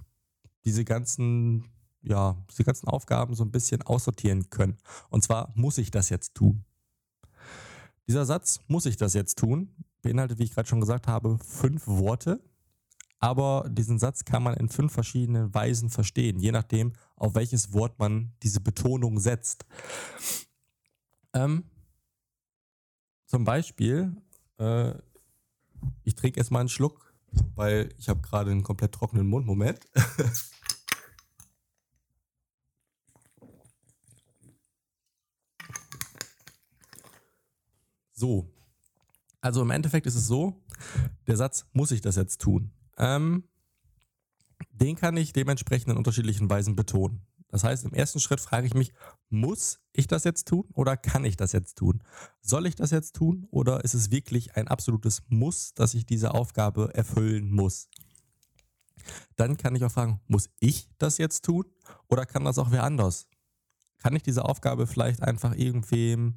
diese 0.65 0.83
ganzen, 0.83 1.65
ja, 2.01 2.37
diese 2.49 2.63
ganzen 2.63 2.87
Aufgaben 2.87 3.35
so 3.35 3.43
ein 3.43 3.51
bisschen 3.51 3.81
aussortieren 3.81 4.49
können. 4.49 4.77
Und 5.09 5.23
zwar 5.23 5.51
muss 5.55 5.77
ich 5.77 5.91
das 5.91 6.09
jetzt 6.09 6.35
tun. 6.35 6.63
Dieser 8.07 8.25
Satz, 8.25 8.59
muss 8.67 8.85
ich 8.85 8.97
das 8.97 9.13
jetzt 9.13 9.37
tun, 9.37 9.75
beinhaltet, 10.01 10.39
wie 10.39 10.43
ich 10.43 10.53
gerade 10.53 10.67
schon 10.67 10.79
gesagt 10.79 11.07
habe, 11.07 11.37
fünf 11.39 11.87
Worte. 11.87 12.41
Aber 13.19 13.67
diesen 13.69 13.99
Satz 13.99 14.23
kann 14.23 14.43
man 14.43 14.55
in 14.55 14.69
fünf 14.69 14.93
verschiedenen 14.93 15.53
Weisen 15.53 15.89
verstehen, 15.89 16.39
je 16.39 16.51
nachdem, 16.51 16.93
auf 17.17 17.35
welches 17.35 17.73
Wort 17.73 17.99
man 17.99 18.31
diese 18.41 18.61
Betonung 18.61 19.19
setzt. 19.19 19.65
Ähm, 21.33 21.65
zum 23.25 23.43
Beispiel, 23.43 24.15
äh, 24.57 24.93
ich 26.03 26.15
trinke 26.15 26.39
erstmal 26.39 26.61
einen 26.61 26.69
Schluck, 26.69 27.13
weil 27.55 27.89
ich 27.97 28.09
habe 28.09 28.21
gerade 28.21 28.51
einen 28.51 28.63
komplett 28.63 28.93
trockenen 28.93 29.27
Mund. 29.27 29.45
Moment. 29.45 29.81
so, 38.19 38.53
also 39.41 39.61
im 39.61 39.71
Endeffekt 39.71 40.05
ist 40.05 40.15
es 40.15 40.27
so, 40.27 40.61
der 41.27 41.37
Satz, 41.37 41.65
muss 41.73 41.91
ich 41.91 42.01
das 42.01 42.15
jetzt 42.15 42.41
tun? 42.41 42.71
Ähm, 42.97 43.45
den 44.71 44.95
kann 44.95 45.15
ich 45.17 45.33
dementsprechend 45.33 45.91
in 45.91 45.97
unterschiedlichen 45.97 46.49
Weisen 46.49 46.75
betonen. 46.75 47.25
Das 47.47 47.63
heißt, 47.63 47.85
im 47.85 47.93
ersten 47.93 48.19
Schritt 48.19 48.41
frage 48.41 48.67
ich 48.67 48.75
mich, 48.75 48.93
muss 49.29 49.79
ich 49.93 50.07
das 50.07 50.23
jetzt 50.23 50.47
tun 50.47 50.65
oder 50.73 50.97
kann 50.97 51.25
ich 51.25 51.35
das 51.35 51.51
jetzt 51.51 51.77
tun? 51.77 52.03
Soll 52.41 52.67
ich 52.67 52.75
das 52.75 52.91
jetzt 52.91 53.15
tun 53.15 53.47
oder 53.49 53.83
ist 53.83 53.95
es 53.95 54.11
wirklich 54.11 54.55
ein 54.55 54.67
absolutes 54.67 55.23
Muss, 55.29 55.73
dass 55.73 55.95
ich 55.95 56.05
diese 56.05 56.33
Aufgabe 56.33 56.93
erfüllen 56.93 57.49
muss? 57.49 57.89
Dann 59.35 59.57
kann 59.57 59.75
ich 59.75 59.83
auch 59.83 59.91
fragen, 59.91 60.19
muss 60.27 60.49
ich 60.59 60.89
das 60.99 61.17
jetzt 61.17 61.43
tun 61.43 61.65
oder 62.07 62.25
kann 62.25 62.43
das 62.43 62.59
auch 62.59 62.69
wer 62.69 62.83
anders? 62.83 63.27
Kann 64.01 64.15
ich 64.15 64.23
diese 64.23 64.45
Aufgabe 64.45 64.87
vielleicht 64.87 65.21
einfach 65.21 65.53
irgendwem 65.55 66.35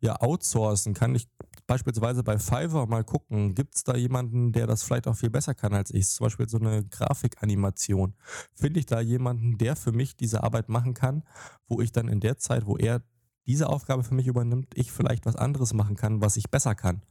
ja 0.00 0.20
outsourcen? 0.20 0.92
Kann 0.92 1.14
ich 1.14 1.28
beispielsweise 1.66 2.22
bei 2.22 2.38
Fiverr 2.38 2.86
mal 2.86 3.04
gucken, 3.04 3.54
gibt 3.54 3.76
es 3.76 3.84
da 3.84 3.96
jemanden, 3.96 4.52
der 4.52 4.66
das 4.66 4.82
vielleicht 4.82 5.06
auch 5.06 5.16
viel 5.16 5.30
besser 5.30 5.54
kann 5.54 5.72
als 5.72 5.92
ich? 5.92 6.08
Zum 6.08 6.24
Beispiel 6.24 6.48
so 6.48 6.58
eine 6.58 6.84
Grafikanimation. 6.84 8.14
Finde 8.54 8.80
ich 8.80 8.86
da 8.86 9.00
jemanden, 9.00 9.56
der 9.58 9.76
für 9.76 9.92
mich 9.92 10.16
diese 10.16 10.42
Arbeit 10.42 10.68
machen 10.68 10.94
kann, 10.94 11.22
wo 11.68 11.80
ich 11.80 11.92
dann 11.92 12.08
in 12.08 12.20
der 12.20 12.38
Zeit, 12.38 12.66
wo 12.66 12.76
er 12.76 13.02
diese 13.46 13.68
Aufgabe 13.68 14.02
für 14.02 14.14
mich 14.14 14.26
übernimmt, 14.26 14.76
ich 14.76 14.90
vielleicht 14.90 15.26
was 15.26 15.36
anderes 15.36 15.72
machen 15.72 15.96
kann, 15.96 16.20
was 16.20 16.36
ich 16.36 16.50
besser 16.50 16.74
kann. 16.74 17.02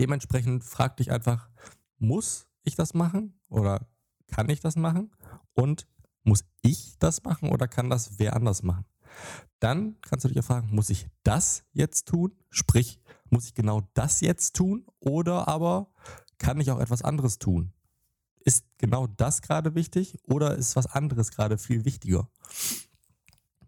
Dementsprechend 0.00 0.64
frag 0.64 0.96
dich 0.96 1.12
einfach, 1.12 1.50
muss 1.98 2.46
ich 2.62 2.74
das 2.74 2.94
machen 2.94 3.38
oder 3.48 3.86
kann 4.28 4.48
ich 4.48 4.60
das 4.60 4.76
machen? 4.76 5.12
Und 5.52 5.86
muss 6.24 6.44
ich 6.62 6.98
das 6.98 7.22
machen 7.22 7.50
oder 7.50 7.68
kann 7.68 7.90
das 7.90 8.18
wer 8.18 8.34
anders 8.34 8.62
machen? 8.62 8.84
Dann 9.60 9.96
kannst 10.00 10.24
du 10.24 10.28
dich 10.28 10.36
ja 10.36 10.42
fragen, 10.42 10.74
muss 10.74 10.90
ich 10.90 11.06
das 11.22 11.64
jetzt 11.72 12.08
tun? 12.08 12.32
Sprich, 12.50 13.00
muss 13.30 13.46
ich 13.46 13.54
genau 13.54 13.82
das 13.94 14.20
jetzt 14.20 14.54
tun 14.56 14.84
oder 15.00 15.48
aber 15.48 15.90
kann 16.38 16.60
ich 16.60 16.70
auch 16.70 16.80
etwas 16.80 17.02
anderes 17.02 17.38
tun? 17.38 17.72
Ist 18.44 18.64
genau 18.78 19.06
das 19.06 19.40
gerade 19.40 19.74
wichtig 19.74 20.18
oder 20.24 20.56
ist 20.56 20.76
was 20.76 20.86
anderes 20.86 21.30
gerade 21.30 21.56
viel 21.56 21.84
wichtiger? 21.84 22.28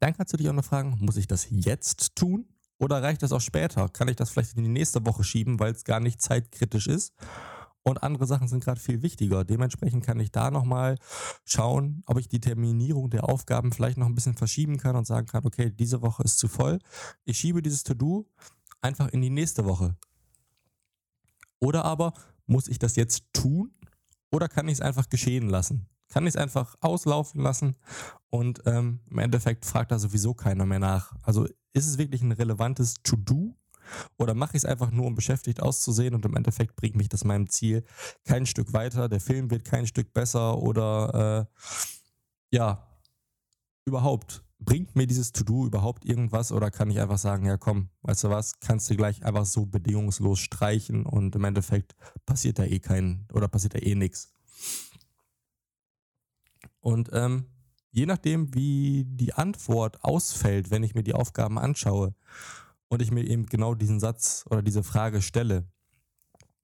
Dann 0.00 0.14
kannst 0.14 0.32
du 0.32 0.36
dich 0.36 0.48
auch 0.48 0.52
noch 0.52 0.64
fragen, 0.64 0.98
muss 1.00 1.16
ich 1.16 1.26
das 1.26 1.46
jetzt 1.50 2.16
tun 2.16 2.46
oder 2.78 3.02
reicht 3.02 3.22
das 3.22 3.32
auch 3.32 3.40
später? 3.40 3.88
Kann 3.88 4.08
ich 4.08 4.16
das 4.16 4.30
vielleicht 4.30 4.56
in 4.56 4.64
die 4.64 4.70
nächste 4.70 5.06
Woche 5.06 5.24
schieben, 5.24 5.58
weil 5.58 5.72
es 5.72 5.84
gar 5.84 6.00
nicht 6.00 6.20
zeitkritisch 6.20 6.86
ist? 6.86 7.14
Und 7.86 8.02
andere 8.02 8.26
Sachen 8.26 8.48
sind 8.48 8.64
gerade 8.64 8.80
viel 8.80 9.00
wichtiger. 9.02 9.44
Dementsprechend 9.44 10.04
kann 10.04 10.18
ich 10.18 10.32
da 10.32 10.50
nochmal 10.50 10.96
schauen, 11.44 12.02
ob 12.06 12.18
ich 12.18 12.28
die 12.28 12.40
Terminierung 12.40 13.10
der 13.10 13.28
Aufgaben 13.28 13.70
vielleicht 13.70 13.96
noch 13.96 14.06
ein 14.06 14.14
bisschen 14.16 14.34
verschieben 14.34 14.76
kann 14.76 14.96
und 14.96 15.06
sagen 15.06 15.28
kann, 15.28 15.46
okay, 15.46 15.70
diese 15.70 16.02
Woche 16.02 16.24
ist 16.24 16.38
zu 16.38 16.48
voll. 16.48 16.80
Ich 17.24 17.38
schiebe 17.38 17.62
dieses 17.62 17.84
To-Do 17.84 18.28
einfach 18.80 19.08
in 19.10 19.22
die 19.22 19.30
nächste 19.30 19.64
Woche. 19.66 19.96
Oder 21.60 21.84
aber 21.84 22.12
muss 22.46 22.66
ich 22.66 22.80
das 22.80 22.96
jetzt 22.96 23.22
tun 23.32 23.70
oder 24.32 24.48
kann 24.48 24.66
ich 24.66 24.74
es 24.74 24.80
einfach 24.80 25.08
geschehen 25.08 25.48
lassen? 25.48 25.86
Kann 26.08 26.24
ich 26.24 26.30
es 26.30 26.36
einfach 26.36 26.74
auslaufen 26.80 27.40
lassen 27.40 27.76
und 28.30 28.62
ähm, 28.66 28.98
im 29.08 29.18
Endeffekt 29.18 29.64
fragt 29.64 29.92
da 29.92 30.00
sowieso 30.00 30.34
keiner 30.34 30.66
mehr 30.66 30.80
nach. 30.80 31.14
Also 31.22 31.46
ist 31.72 31.86
es 31.86 31.98
wirklich 31.98 32.22
ein 32.22 32.32
relevantes 32.32 32.94
To-Do 33.04 33.54
oder 34.16 34.34
mache 34.34 34.56
ich 34.56 34.62
es 34.62 34.64
einfach 34.64 34.90
nur, 34.90 35.06
um 35.06 35.14
beschäftigt 35.14 35.62
auszusehen 35.62 36.14
und 36.14 36.24
im 36.24 36.36
Endeffekt 36.36 36.76
bringt 36.76 36.96
mich 36.96 37.08
das 37.08 37.24
meinem 37.24 37.48
Ziel 37.48 37.84
kein 38.24 38.46
Stück 38.46 38.72
weiter, 38.72 39.08
der 39.08 39.20
Film 39.20 39.50
wird 39.50 39.64
kein 39.64 39.86
Stück 39.86 40.12
besser 40.12 40.58
oder 40.58 41.48
äh, 41.48 42.56
ja, 42.56 42.86
überhaupt 43.84 44.42
bringt 44.58 44.96
mir 44.96 45.06
dieses 45.06 45.32
To-Do 45.32 45.66
überhaupt 45.66 46.04
irgendwas 46.04 46.50
oder 46.50 46.70
kann 46.70 46.90
ich 46.90 47.00
einfach 47.00 47.18
sagen, 47.18 47.46
ja 47.46 47.56
komm, 47.56 47.90
weißt 48.02 48.24
du 48.24 48.30
was, 48.30 48.58
kannst 48.60 48.88
du 48.90 48.96
gleich 48.96 49.24
einfach 49.24 49.44
so 49.44 49.66
bedingungslos 49.66 50.38
streichen 50.38 51.04
und 51.04 51.34
im 51.34 51.44
Endeffekt 51.44 51.94
passiert 52.24 52.58
da 52.58 52.64
eh 52.64 52.80
kein 52.80 53.26
oder 53.32 53.48
passiert 53.48 53.74
da 53.74 53.78
eh 53.78 53.94
nichts. 53.94 54.32
Und 56.80 57.10
ähm, 57.12 57.46
je 57.90 58.06
nachdem, 58.06 58.54
wie 58.54 59.04
die 59.06 59.34
Antwort 59.34 60.02
ausfällt, 60.04 60.70
wenn 60.70 60.82
ich 60.82 60.94
mir 60.94 61.02
die 61.02 61.14
Aufgaben 61.14 61.58
anschaue 61.58 62.14
und 62.88 63.02
ich 63.02 63.10
mir 63.10 63.24
eben 63.24 63.46
genau 63.46 63.74
diesen 63.74 64.00
Satz 64.00 64.44
oder 64.50 64.62
diese 64.62 64.82
Frage 64.82 65.22
stelle, 65.22 65.68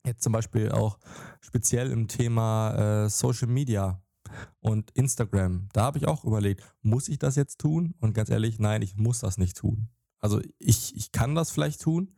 jetzt 0.06 0.22
zum 0.22 0.32
Beispiel 0.32 0.70
auch 0.70 0.98
speziell 1.40 1.90
im 1.90 2.08
Thema 2.08 3.04
äh, 3.04 3.08
Social 3.08 3.48
Media, 3.48 4.02
und 4.60 4.90
Instagram. 4.92 5.68
Da 5.72 5.82
habe 5.82 5.98
ich 5.98 6.06
auch 6.06 6.24
überlegt, 6.24 6.62
muss 6.82 7.08
ich 7.08 7.18
das 7.18 7.36
jetzt 7.36 7.58
tun? 7.58 7.94
Und 8.00 8.14
ganz 8.14 8.30
ehrlich, 8.30 8.58
nein, 8.58 8.82
ich 8.82 8.96
muss 8.96 9.20
das 9.20 9.38
nicht 9.38 9.56
tun. 9.56 9.88
Also 10.18 10.40
ich, 10.58 10.94
ich 10.96 11.10
kann 11.10 11.34
das 11.34 11.50
vielleicht 11.50 11.82
tun, 11.82 12.14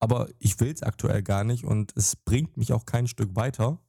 aber 0.00 0.28
ich 0.38 0.58
will 0.58 0.72
es 0.72 0.82
aktuell 0.82 1.22
gar 1.22 1.44
nicht 1.44 1.64
und 1.64 1.92
es 1.96 2.16
bringt 2.16 2.56
mich 2.56 2.72
auch 2.72 2.84
kein 2.84 3.06
Stück 3.06 3.36
weiter. 3.36 3.80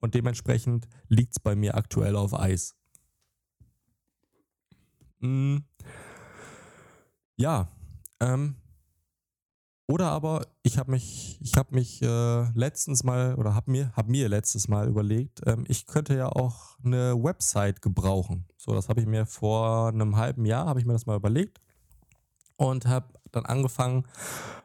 Und 0.00 0.14
dementsprechend 0.14 0.88
liegt 1.08 1.32
es 1.32 1.40
bei 1.40 1.54
mir 1.54 1.76
aktuell 1.76 2.16
auf 2.16 2.34
Eis. 2.34 2.74
Hm. 5.20 5.64
Ja, 7.36 7.68
ähm, 8.20 8.56
oder 9.86 10.10
aber 10.10 10.46
ich 10.62 10.78
habe 10.78 10.92
mich, 10.92 11.38
ich 11.42 11.56
habe 11.56 11.74
mich 11.74 12.00
äh, 12.02 12.50
letztens 12.54 13.04
mal 13.04 13.34
oder 13.34 13.54
habe 13.54 13.70
mir, 13.70 13.92
hab 13.94 14.08
mir 14.08 14.28
letztes 14.28 14.68
Mal 14.68 14.88
überlegt, 14.88 15.42
ähm, 15.46 15.64
ich 15.68 15.86
könnte 15.86 16.16
ja 16.16 16.28
auch 16.28 16.78
eine 16.84 17.22
Website 17.22 17.82
gebrauchen. 17.82 18.46
So, 18.56 18.72
das 18.72 18.88
habe 18.88 19.00
ich 19.00 19.06
mir 19.06 19.26
vor 19.26 19.88
einem 19.88 20.16
halben 20.16 20.46
Jahr 20.46 20.66
habe 20.66 20.80
ich 20.80 20.86
mir 20.86 20.94
das 20.94 21.06
mal 21.06 21.16
überlegt 21.16 21.60
und 22.56 22.86
habe 22.86 23.08
dann 23.32 23.44
angefangen, 23.44 24.06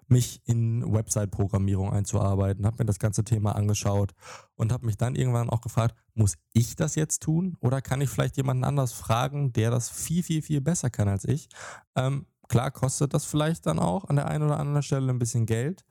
mich 0.08 0.42
in 0.46 0.92
Website-Programmierung 0.92 1.92
einzuarbeiten, 1.92 2.66
habe 2.66 2.78
mir 2.80 2.86
das 2.86 3.00
ganze 3.00 3.24
Thema 3.24 3.56
angeschaut 3.56 4.14
und 4.56 4.72
habe 4.72 4.86
mich 4.86 4.98
dann 4.98 5.16
irgendwann 5.16 5.50
auch 5.50 5.62
gefragt, 5.62 5.96
muss 6.16 6.36
ich 6.54 6.76
das 6.76 6.96
jetzt 6.96 7.22
tun 7.22 7.58
oder 7.60 7.82
kann 7.82 8.02
ich 8.02 8.10
vielleicht 8.10 8.38
jemanden 8.38 8.64
anders 8.64 8.94
fragen, 8.94 9.54
der 9.54 9.70
das 9.70 9.90
viel, 9.90 10.24
viel, 10.24 10.42
viel 10.42 10.62
besser 10.62 10.90
kann 10.90 11.08
als 11.08 11.26
ich? 11.26 11.50
Ähm, 11.96 12.26
Klar 12.50 12.72
kostet 12.72 13.14
das 13.14 13.26
vielleicht 13.26 13.66
dann 13.66 13.80
auch 13.80 14.06
an 14.06 14.18
der 14.18 14.28
einen 14.28 14.44
oder 14.44 14.60
anderen 14.60 14.84
Stelle 14.84 15.10
ein 15.10 15.20
bisschen 15.20 15.46
Geld, 15.46 15.86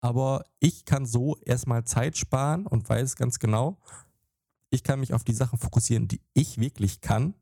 aber 0.00 0.44
ich 0.60 0.84
kann 0.84 1.06
so 1.06 1.38
erstmal 1.46 1.84
Zeit 1.84 2.18
sparen 2.18 2.66
und 2.66 2.86
weiß 2.86 3.16
ganz 3.16 3.38
genau, 3.38 3.78
ich 4.70 4.82
kann 4.82 5.00
mich 5.00 5.14
auf 5.14 5.24
die 5.24 5.32
Sachen 5.32 5.58
fokussieren, 5.58 6.08
die 6.08 6.20
ich 6.34 6.58
wirklich 6.58 7.00
kann 7.00 7.34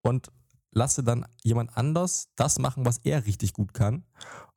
und 0.00 0.32
lasse 0.72 1.04
dann 1.04 1.26
jemand 1.44 1.76
anders 1.76 2.30
das 2.34 2.58
machen, 2.58 2.84
was 2.86 2.98
er 3.04 3.26
richtig 3.26 3.52
gut 3.52 3.74
kann 3.74 4.04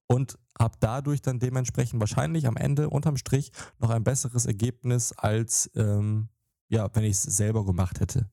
und 0.07 0.39
habe 0.57 0.77
dadurch 0.79 1.21
dann 1.21 1.39
dementsprechend 1.39 1.99
wahrscheinlich 1.99 2.47
am 2.47 2.55
Ende 2.55 2.89
unterm 2.89 3.17
Strich 3.17 3.51
noch 3.79 3.89
ein 3.89 4.03
besseres 4.03 4.45
Ergebnis 4.45 5.11
als 5.11 5.69
ähm, 5.75 6.29
ja, 6.69 6.89
wenn 6.93 7.03
ich 7.03 7.11
es 7.11 7.23
selber 7.23 7.65
gemacht 7.65 7.99
hätte. 7.99 8.29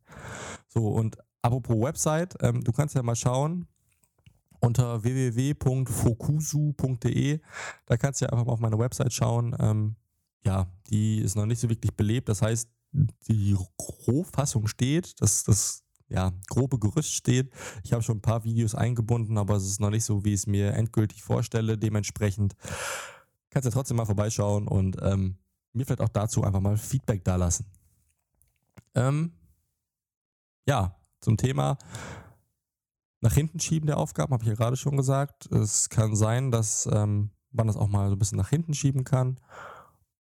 So 0.68 0.88
und 0.88 1.18
apropos 1.42 1.76
Website, 1.80 2.36
ähm, 2.40 2.62
du 2.62 2.72
kannst 2.72 2.94
ja 2.94 3.02
mal 3.02 3.16
schauen, 3.16 3.66
unter 4.62 5.02
www.fokusu.de. 5.02 7.40
Da 7.86 7.96
kannst 7.96 8.20
du 8.20 8.24
ja 8.24 8.30
einfach 8.30 8.46
mal 8.46 8.52
auf 8.52 8.60
meine 8.60 8.78
Website 8.78 9.12
schauen. 9.12 9.56
Ähm, 9.58 9.96
ja, 10.44 10.68
die 10.88 11.18
ist 11.18 11.34
noch 11.34 11.46
nicht 11.46 11.58
so 11.60 11.68
wirklich 11.68 11.94
belebt. 11.94 12.28
Das 12.28 12.42
heißt, 12.42 12.68
die 13.28 13.56
Rohfassung 14.06 14.68
steht, 14.68 15.20
das, 15.20 15.42
das 15.44 15.82
ja, 16.08 16.32
grobe 16.48 16.78
Gerüst 16.78 17.14
steht. 17.14 17.50
Ich 17.82 17.92
habe 17.92 18.02
schon 18.02 18.18
ein 18.18 18.22
paar 18.22 18.44
Videos 18.44 18.74
eingebunden, 18.74 19.38
aber 19.38 19.56
es 19.56 19.64
ist 19.64 19.80
noch 19.80 19.90
nicht 19.90 20.04
so, 20.04 20.24
wie 20.24 20.34
ich 20.34 20.40
es 20.40 20.46
mir 20.46 20.74
endgültig 20.74 21.22
vorstelle. 21.22 21.78
Dementsprechend 21.78 22.54
kannst 23.50 23.66
du 23.66 23.70
trotzdem 23.70 23.96
mal 23.96 24.04
vorbeischauen 24.04 24.68
und 24.68 24.98
ähm, 25.02 25.38
mir 25.72 25.86
vielleicht 25.86 26.02
auch 26.02 26.08
dazu 26.08 26.44
einfach 26.44 26.60
mal 26.60 26.76
Feedback 26.76 27.24
dalassen. 27.24 27.66
Ähm, 28.94 29.32
ja, 30.68 30.94
zum 31.20 31.36
Thema 31.36 31.78
nach 33.22 33.32
hinten 33.32 33.60
schieben 33.60 33.86
der 33.86 33.98
Aufgaben, 33.98 34.32
habe 34.32 34.42
ich 34.42 34.48
ja 34.48 34.54
gerade 34.54 34.76
schon 34.76 34.96
gesagt. 34.96 35.50
Es 35.50 35.88
kann 35.88 36.14
sein, 36.16 36.50
dass 36.50 36.88
ähm, 36.92 37.30
man 37.52 37.68
das 37.68 37.76
auch 37.76 37.88
mal 37.88 38.08
so 38.08 38.16
ein 38.16 38.18
bisschen 38.18 38.38
nach 38.38 38.50
hinten 38.50 38.74
schieben 38.74 39.04
kann. 39.04 39.38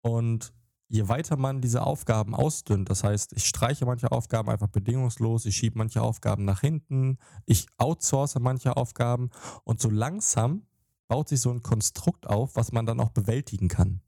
Und 0.02 0.52
je 0.90 1.08
weiter 1.08 1.38
man 1.38 1.62
diese 1.62 1.84
Aufgaben 1.84 2.34
ausdünnt, 2.34 2.90
das 2.90 3.04
heißt, 3.04 3.34
ich 3.34 3.46
streiche 3.46 3.86
manche 3.86 4.12
Aufgaben 4.12 4.50
einfach 4.50 4.68
bedingungslos, 4.68 5.46
ich 5.46 5.56
schiebe 5.56 5.78
manche 5.78 6.02
Aufgaben 6.02 6.44
nach 6.44 6.62
hinten, 6.62 7.20
ich 7.46 7.68
outsource 7.78 8.40
manche 8.40 8.76
Aufgaben 8.78 9.30
und 9.64 9.80
so 9.80 9.90
langsam 9.90 10.66
baut 11.08 11.30
sich 11.30 11.40
so 11.40 11.52
ein 11.52 11.62
Konstrukt 11.62 12.28
auf, 12.28 12.56
was 12.56 12.72
man 12.72 12.86
dann 12.86 13.00
auch 13.00 13.10
bewältigen 13.12 13.68
kann. 13.68 14.02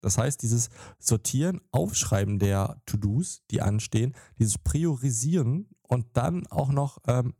Das 0.00 0.18
heißt, 0.18 0.42
dieses 0.42 0.68
Sortieren, 0.98 1.60
Aufschreiben 1.70 2.40
der 2.40 2.82
To-Dos, 2.86 3.42
die 3.50 3.62
anstehen, 3.62 4.16
dieses 4.38 4.58
Priorisieren 4.58 5.68
und 5.82 6.06
dann 6.14 6.46
auch 6.48 6.72
noch 6.72 6.98
ähm, 7.06 7.34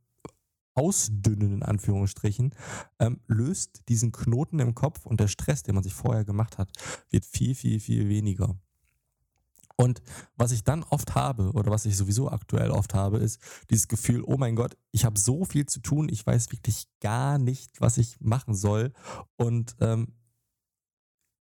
Ausdünnen 0.75 1.55
in 1.55 1.63
Anführungsstrichen, 1.63 2.55
ähm, 2.99 3.21
löst 3.27 3.83
diesen 3.89 4.13
Knoten 4.13 4.59
im 4.59 4.75
Kopf 4.75 5.07
und 5.07 5.21
der 5.21 5.29
Stress, 5.29 5.63
den 5.63 5.75
man 5.75 5.85
sich 5.85 5.95
vorher 5.95 6.25
gemacht 6.25 6.59
hat, 6.59 6.71
wird 7.11 7.25
viel, 7.25 7.55
viel, 7.55 7.81
viel 7.81 8.09
weniger. 8.09 8.57
Und 9.77 10.03
was 10.37 10.53
ich 10.53 10.65
dann 10.65 10.85
oft 10.85 11.15
habe 11.15 11.53
oder 11.53 11.71
was 11.71 11.87
ich 11.87 11.97
sowieso 11.97 12.31
aktuell 12.31 12.71
oft 12.71 12.95
habe, 12.95 13.19
ist 13.19 13.41
dieses 13.71 13.89
Gefühl, 13.89 14.23
oh 14.25 14.37
mein 14.37 14.55
Gott, 14.55 14.77
ich 14.93 15.05
habe 15.05 15.19
so 15.19 15.45
viel 15.45 15.67
zu 15.67 15.81
tun, 15.81 16.09
ich 16.11 16.27
weiß 16.27 16.53
wirklich 16.53 16.87
gar 17.01 17.39
nicht, 17.39 17.81
was 17.81 17.99
ich 17.99 18.21
machen 18.21 18.55
soll. 18.55 18.93
Und 19.37 19.75
ähm, 19.81 20.09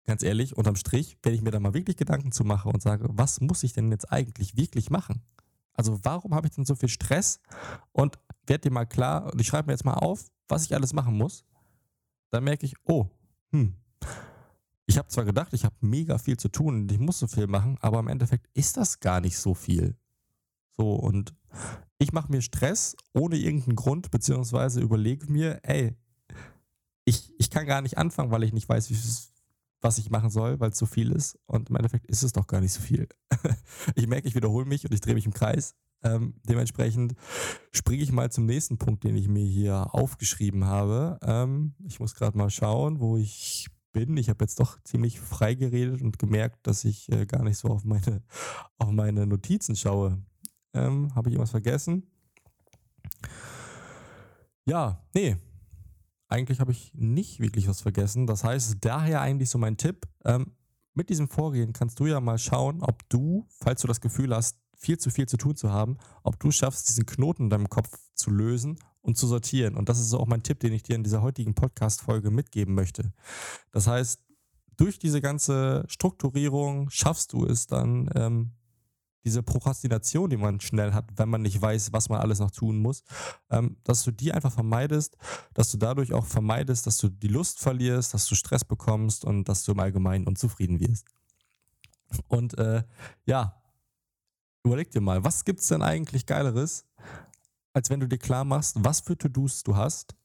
ganz 0.07 0.23
ehrlich, 0.23 0.57
unterm 0.57 0.77
Strich, 0.77 1.19
wenn 1.23 1.35
ich 1.35 1.43
mir 1.43 1.51
da 1.51 1.61
mal 1.61 1.75
wirklich 1.75 1.97
Gedanken 1.97 2.33
zu 2.33 2.45
mache 2.45 2.69
und 2.69 2.83
sage, 2.83 3.09
was 3.11 3.41
muss 3.41 3.63
ich 3.63 3.73
denn 3.73 3.91
jetzt 3.91 4.13
eigentlich 4.13 4.57
wirklich 4.57 4.91
machen? 4.91 5.23
Also 5.75 5.99
warum 6.03 6.35
habe 6.35 6.49
ich 6.49 6.55
denn 6.55 6.65
so 6.65 6.75
viel 6.75 6.89
Stress? 6.89 7.41
Und 7.93 8.19
werd 8.49 8.65
dir 8.65 8.71
mal 8.71 8.87
klar, 8.87 9.33
und 9.33 9.41
ich 9.41 9.47
schreibe 9.47 9.67
mir 9.67 9.73
jetzt 9.73 9.85
mal 9.85 9.95
auf, 9.95 10.31
was 10.49 10.65
ich 10.65 10.75
alles 10.75 10.93
machen 10.93 11.17
muss. 11.17 11.45
Dann 12.31 12.45
merke 12.45 12.67
ich, 12.67 12.75
oh, 12.85 13.07
hm, 13.51 13.75
ich 14.87 14.97
habe 14.97 15.09
zwar 15.09 15.25
gedacht, 15.25 15.53
ich 15.53 15.65
habe 15.65 15.75
mega 15.81 16.19
viel 16.19 16.39
zu 16.39 16.49
tun 16.49 16.83
und 16.83 16.93
ich 16.93 16.99
muss 16.99 17.19
so 17.19 17.27
viel 17.27 17.47
machen, 17.47 17.77
aber 17.81 18.01
im 18.01 18.09
Endeffekt 18.09 18.49
ist 18.55 18.77
das 18.77 19.01
gar 19.01 19.21
nicht 19.21 19.39
so 19.39 19.55
viel. 19.55 19.97
So, 20.77 20.95
und 20.95 21.35
ich 21.99 22.13
mache 22.13 22.33
mir 22.33 22.41
Stress 22.41 22.97
ohne 23.13 23.37
irgendeinen 23.37 23.77
Grund, 23.77 24.11
beziehungsweise 24.11 24.81
überlege 24.81 25.31
mir, 25.31 25.61
ey, 25.63 25.97
ich, 27.05 27.35
ich 27.39 27.51
kann 27.51 27.67
gar 27.67 27.83
nicht 27.83 27.99
anfangen, 27.99 28.31
weil 28.31 28.45
ich 28.45 28.53
nicht 28.53 28.69
weiß, 28.69 28.91
was 29.81 29.99
ich 29.99 30.11
machen 30.11 30.31
soll, 30.31 30.59
weil 30.61 30.71
es 30.71 30.79
so 30.79 30.87
viel 30.87 31.13
ist. 31.13 31.39
Und 31.47 31.71
im 31.71 31.77
Endeffekt 31.77 32.07
ist 32.07 32.23
es 32.23 32.33
doch 32.33 32.47
gar 32.47 32.61
nicht 32.61 32.73
so 32.73 32.81
viel. 32.81 33.09
ich 33.95 34.07
merke, 34.07 34.29
ich 34.29 34.35
wiederhole 34.35 34.67
mich 34.67 34.85
und 34.85 34.93
ich 34.93 35.01
drehe 35.01 35.15
mich 35.15 35.27
im 35.27 35.33
Kreis. 35.33 35.75
Ähm, 36.03 36.35
dementsprechend 36.49 37.15
springe 37.73 38.03
ich 38.03 38.13
mal 38.13 38.31
zum 38.31 38.47
nächsten 38.47 38.79
Punkt, 38.79 39.05
den 39.05 39.17
ich 39.17 39.29
mir 39.29 39.45
hier 39.45 39.95
aufgeschrieben 39.95 40.65
habe. 40.65 41.19
Ähm, 41.23 41.75
ich 41.85 41.99
muss 41.99 42.15
gerade 42.15 42.39
mal 42.39 42.51
schauen, 42.51 43.01
wo 43.01 43.17
ich 43.17 43.69
bin. 43.93 44.17
Ich 44.17 44.29
habe 44.29 44.45
jetzt 44.45 44.61
doch 44.61 44.81
ziemlich 44.85 45.19
frei 45.21 45.55
geredet 45.55 46.03
und 46.03 46.19
gemerkt, 46.19 46.67
dass 46.67 46.85
ich 46.85 47.11
äh, 47.11 47.27
gar 47.27 47.43
nicht 47.43 47.59
so 47.59 47.69
auf 47.69 47.85
meine, 47.85 48.23
auf 48.79 48.91
meine 48.91 49.27
Notizen 49.27 49.75
schaue. 49.75 50.23
Ähm, 50.75 51.15
habe 51.15 51.29
ich 51.29 51.35
irgendwas 51.35 51.51
vergessen? 51.51 52.07
Ja, 54.67 55.03
nee. 55.15 55.37
Eigentlich 56.29 56.61
habe 56.61 56.73
ich 56.73 56.93
nicht 56.95 57.41
wirklich 57.41 57.69
was 57.69 57.81
vergessen. 57.81 58.27
Das 58.27 58.45
heißt, 58.45 58.77
daher 58.81 59.21
eigentlich 59.21 59.51
so 59.51 59.59
mein 59.59 59.77
Tipp. 59.77 60.07
Ähm, 60.25 60.53
mit 60.95 61.11
diesem 61.11 61.29
Vorgehen 61.29 61.73
kannst 61.73 62.01
du 62.01 62.07
ja 62.07 62.21
mal 62.21 62.39
schauen, 62.39 62.83
ob 62.83 63.09
du, 63.09 63.47
falls 63.61 63.81
du 63.81 63.89
das 63.89 64.01
Gefühl 64.01 64.35
hast, 64.35 64.59
viel 64.77 64.99
zu 64.99 65.11
viel 65.11 65.27
zu 65.27 65.37
tun 65.37 65.57
zu 65.57 65.73
haben, 65.73 65.99
ob 66.23 66.39
du 66.39 66.51
schaffst, 66.51 66.89
diesen 66.89 67.07
Knoten 67.07 67.45
in 67.45 67.51
deinem 67.51 67.69
Kopf 67.69 67.99
zu 68.15 68.31
lösen 68.31 68.79
und 69.01 69.17
zu 69.17 69.27
sortieren. 69.27 69.77
Und 69.77 69.89
das 69.89 69.99
ist 69.99 70.15
auch 70.15 70.27
mein 70.27 70.43
Tipp, 70.43 70.61
den 70.61 70.73
ich 70.73 70.83
dir 70.83 70.97
in 70.97 71.03
dieser 71.03 71.23
heutigen 71.23 71.55
Podcast-Folge 71.55 72.31
mitgeben 72.31 72.75
möchte. 72.75 73.13
Das 73.73 73.87
heißt, 73.87 74.21
durch 74.77 74.99
diese 74.99 75.21
ganze 75.21 75.85
Strukturierung 75.89 76.91
schaffst 76.91 77.33
du 77.33 77.45
es 77.45 77.67
dann, 77.67 78.09
ähm, 78.15 78.53
diese 79.29 79.43
Prokrastination, 79.43 80.31
die 80.31 80.39
man 80.39 80.59
schnell 80.59 80.95
hat, 80.95 81.05
wenn 81.17 81.29
man 81.29 81.43
nicht 81.43 81.61
weiß, 81.61 81.93
was 81.93 82.09
man 82.09 82.19
alles 82.21 82.39
noch 82.39 82.51
tun 82.51 82.79
muss, 82.79 83.03
ähm, 83.51 83.77
dass 83.85 84.03
du 84.03 84.11
die 84.11 84.33
einfach 84.33 84.53
vermeidest, 84.53 85.19
dass 85.53 85.71
du 85.71 85.77
dadurch 85.77 86.15
auch 86.15 86.25
vermeidest, 86.25 86.87
dass 86.87 86.97
du 86.97 87.11
die 87.11 87.29
Lust 87.29 87.61
verlierst, 87.61 88.15
dass 88.15 88.27
du 88.27 88.35
Stress 88.35 88.65
bekommst 88.65 89.27
und 89.27 89.47
dass 89.47 89.65
du 89.65 89.73
im 89.73 89.81
Allgemeinen 89.81 90.27
unzufrieden 90.27 90.81
wirst. 90.81 91.05
Und 92.29 92.57
äh, 92.57 92.85
ja, 93.27 93.61
überleg 94.65 94.91
dir 94.91 95.03
mal, 95.03 95.23
was 95.25 95.45
gibt 95.45 95.61
es 95.61 95.69
denn 95.69 95.83
eigentlich 95.83 96.25
Geileres, 96.25 96.87
als 97.75 97.91
wenn 97.91 98.01
du 98.01 98.09
dir 98.09 98.19
klar 98.19 98.47
machst, 98.47 98.77
was 98.79 99.01
für 99.01 99.19
To-Dos 99.19 99.63
du 99.63 99.77
hast, 99.77 100.17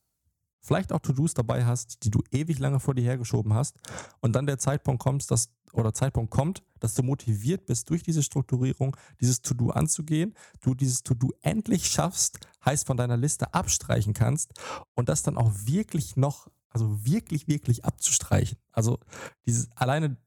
vielleicht 0.62 0.94
auch 0.94 1.00
To-Dos 1.00 1.34
dabei 1.34 1.66
hast, 1.66 2.06
die 2.06 2.10
du 2.10 2.24
ewig 2.32 2.58
lange 2.58 2.80
vor 2.80 2.96
dir 2.96 3.04
hergeschoben 3.04 3.54
hast 3.54 3.76
und 4.22 4.34
dann 4.34 4.46
der 4.46 4.60
Zeitpunkt 4.60 5.04
kommst, 5.04 5.30
dass 5.30 5.50
oder 5.74 5.94
Zeitpunkt 5.94 6.32
kommt, 6.32 6.64
dass 6.80 6.94
du 6.94 7.04
motiviert 7.04 7.66
bist, 7.66 7.90
durch 7.90 8.04
diese 8.04 8.24
Strukturierung 8.24 8.96
dieses 9.20 9.42
To-Do 9.42 9.72
anzugehen, 9.72 10.34
du 10.62 10.74
dieses 10.74 11.04
To-Do 11.04 11.32
endlich 11.42 11.88
schaffst, 11.88 12.40
heißt 12.64 12.88
von 12.88 12.98
deiner 12.98 13.18
Liste 13.18 13.54
abstreichen 13.54 14.14
kannst 14.14 14.54
und 14.96 15.10
das 15.10 15.24
dann 15.24 15.38
auch 15.38 15.52
wirklich 15.66 16.16
noch, 16.16 16.48
also 16.70 17.06
wirklich, 17.06 17.48
wirklich 17.48 17.86
abzustreichen. 17.86 18.58
Also 18.72 19.00
dieses 19.46 19.72
alleine 19.76 20.18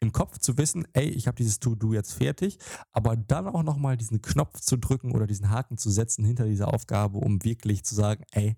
im 0.00 0.12
Kopf 0.12 0.38
zu 0.38 0.58
wissen, 0.58 0.86
ey, 0.94 1.08
ich 1.08 1.28
habe 1.28 1.36
dieses 1.36 1.60
To-Do 1.60 1.94
jetzt 1.94 2.12
fertig, 2.12 2.58
aber 2.90 3.16
dann 3.16 3.46
auch 3.46 3.62
nochmal 3.62 3.96
diesen 3.96 4.20
Knopf 4.20 4.60
zu 4.60 4.76
drücken 4.76 5.12
oder 5.12 5.26
diesen 5.26 5.48
Haken 5.50 5.78
zu 5.78 5.90
setzen 5.90 6.24
hinter 6.24 6.46
dieser 6.46 6.74
Aufgabe, 6.74 7.18
um 7.18 7.44
wirklich 7.44 7.84
zu 7.84 7.94
sagen, 7.94 8.24
ey, 8.32 8.56